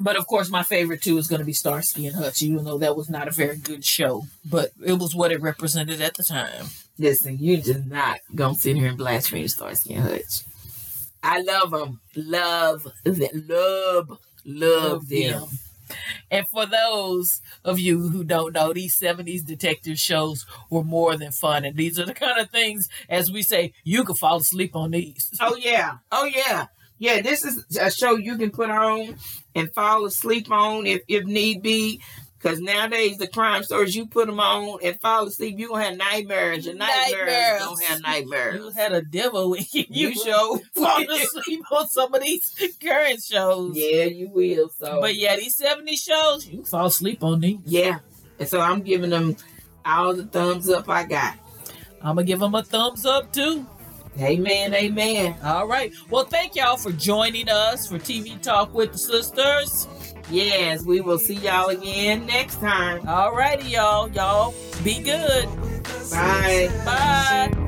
But 0.00 0.16
of 0.16 0.26
course, 0.26 0.50
my 0.50 0.64
favorite 0.64 1.02
too 1.02 1.18
is 1.18 1.28
going 1.28 1.38
to 1.38 1.44
be 1.44 1.52
Starsky 1.52 2.06
and 2.06 2.16
Hutch, 2.16 2.42
even 2.42 2.64
though 2.64 2.78
that 2.78 2.96
was 2.96 3.08
not 3.08 3.28
a 3.28 3.30
very 3.30 3.56
good 3.56 3.84
show, 3.84 4.24
but 4.44 4.70
it 4.84 4.94
was 4.98 5.14
what 5.14 5.30
it 5.30 5.40
represented 5.40 6.00
at 6.00 6.14
the 6.14 6.24
time. 6.24 6.66
Listen, 6.98 7.38
you 7.38 7.58
just 7.58 7.86
not 7.86 8.18
gonna 8.34 8.54
sit 8.54 8.76
here 8.76 8.88
and 8.88 8.98
blaspheme 8.98 9.46
Starsky 9.48 9.94
and 9.94 10.04
Hutch. 10.04 10.42
I 11.24 11.40
love 11.40 11.70
them, 11.70 12.00
love 12.14 12.86
them, 13.04 13.46
love, 13.48 14.18
love 14.44 15.08
them. 15.08 15.44
And 16.30 16.46
for 16.48 16.66
those 16.66 17.40
of 17.64 17.78
you 17.78 18.08
who 18.08 18.24
don't 18.24 18.52
know, 18.52 18.72
these 18.72 18.98
70s 18.98 19.44
detective 19.44 19.98
shows 19.98 20.44
were 20.70 20.84
more 20.84 21.16
than 21.16 21.32
fun. 21.32 21.64
And 21.64 21.76
these 21.76 21.98
are 21.98 22.04
the 22.04 22.14
kind 22.14 22.38
of 22.38 22.50
things, 22.50 22.88
as 23.08 23.30
we 23.30 23.42
say, 23.42 23.72
you 23.84 24.04
could 24.04 24.18
fall 24.18 24.36
asleep 24.36 24.76
on 24.76 24.90
these. 24.90 25.30
Oh 25.40 25.56
yeah, 25.56 25.98
oh 26.12 26.26
yeah, 26.26 26.66
yeah. 26.98 27.22
This 27.22 27.44
is 27.44 27.64
a 27.78 27.90
show 27.90 28.16
you 28.16 28.36
can 28.36 28.50
put 28.50 28.70
on 28.70 29.16
and 29.54 29.72
fall 29.72 30.04
asleep 30.04 30.50
on 30.50 30.86
if 30.86 31.02
if 31.08 31.24
need 31.24 31.62
be. 31.62 32.00
Because 32.44 32.60
nowadays 32.60 33.16
the 33.16 33.26
crime 33.26 33.62
stories 33.62 33.96
you 33.96 34.04
put 34.04 34.26
them 34.26 34.38
on 34.38 34.78
and 34.82 35.00
fall 35.00 35.26
asleep, 35.26 35.58
you 35.58 35.68
gonna 35.68 35.84
have 35.84 35.96
nightmares. 35.96 36.66
Your 36.66 36.74
nightmares, 36.74 37.16
Nightmares. 37.26 37.62
gonna 37.64 37.84
have 37.86 38.02
nightmares. 38.02 38.54
You 38.56 38.70
had 38.70 38.92
a 38.92 39.00
devil 39.00 39.54
in 39.54 39.64
you. 39.72 39.84
You 39.88 40.14
show. 40.14 40.60
fall 40.74 41.10
asleep 41.10 41.62
on 41.72 41.88
some 41.88 42.12
of 42.14 42.20
these 42.22 42.54
current 42.82 43.22
shows. 43.22 43.74
yeah, 43.74 44.04
you 44.04 44.28
will. 44.28 44.68
So, 44.68 45.00
But 45.00 45.14
yeah, 45.14 45.36
these 45.36 45.56
70 45.56 45.96
shows, 45.96 46.46
you 46.46 46.64
fall 46.64 46.86
asleep 46.86 47.24
on 47.24 47.40
these. 47.40 47.60
yeah. 47.64 48.00
And 48.38 48.46
so 48.48 48.60
I'm 48.60 48.82
giving 48.82 49.08
them 49.10 49.36
all 49.86 50.12
the 50.14 50.26
thumbs 50.26 50.68
up 50.68 50.86
I 50.88 51.04
got. 51.04 51.38
I'm 52.02 52.16
going 52.16 52.26
to 52.26 52.30
give 52.30 52.40
them 52.40 52.54
a 52.54 52.62
thumbs 52.62 53.06
up 53.06 53.32
too. 53.32 53.66
Amen, 54.20 54.74
amen. 54.74 55.36
All 55.42 55.66
right. 55.66 55.92
Well, 56.10 56.24
thank 56.24 56.56
y'all 56.56 56.76
for 56.76 56.92
joining 56.92 57.48
us 57.48 57.86
for 57.88 57.98
TV 57.98 58.38
Talk 58.42 58.74
with 58.74 58.92
the 58.92 58.98
Sistas. 58.98 59.88
Yes, 60.30 60.84
we 60.84 61.00
will 61.00 61.18
see 61.18 61.34
y'all 61.34 61.68
again 61.68 62.26
next 62.26 62.56
time. 62.56 63.06
All 63.06 63.34
righty, 63.34 63.68
y'all. 63.70 64.08
Y'all 64.10 64.54
be 64.82 65.00
good. 65.00 65.48
Bye. 66.10 66.70
Bye. 66.84 67.50
Bye. 67.52 67.64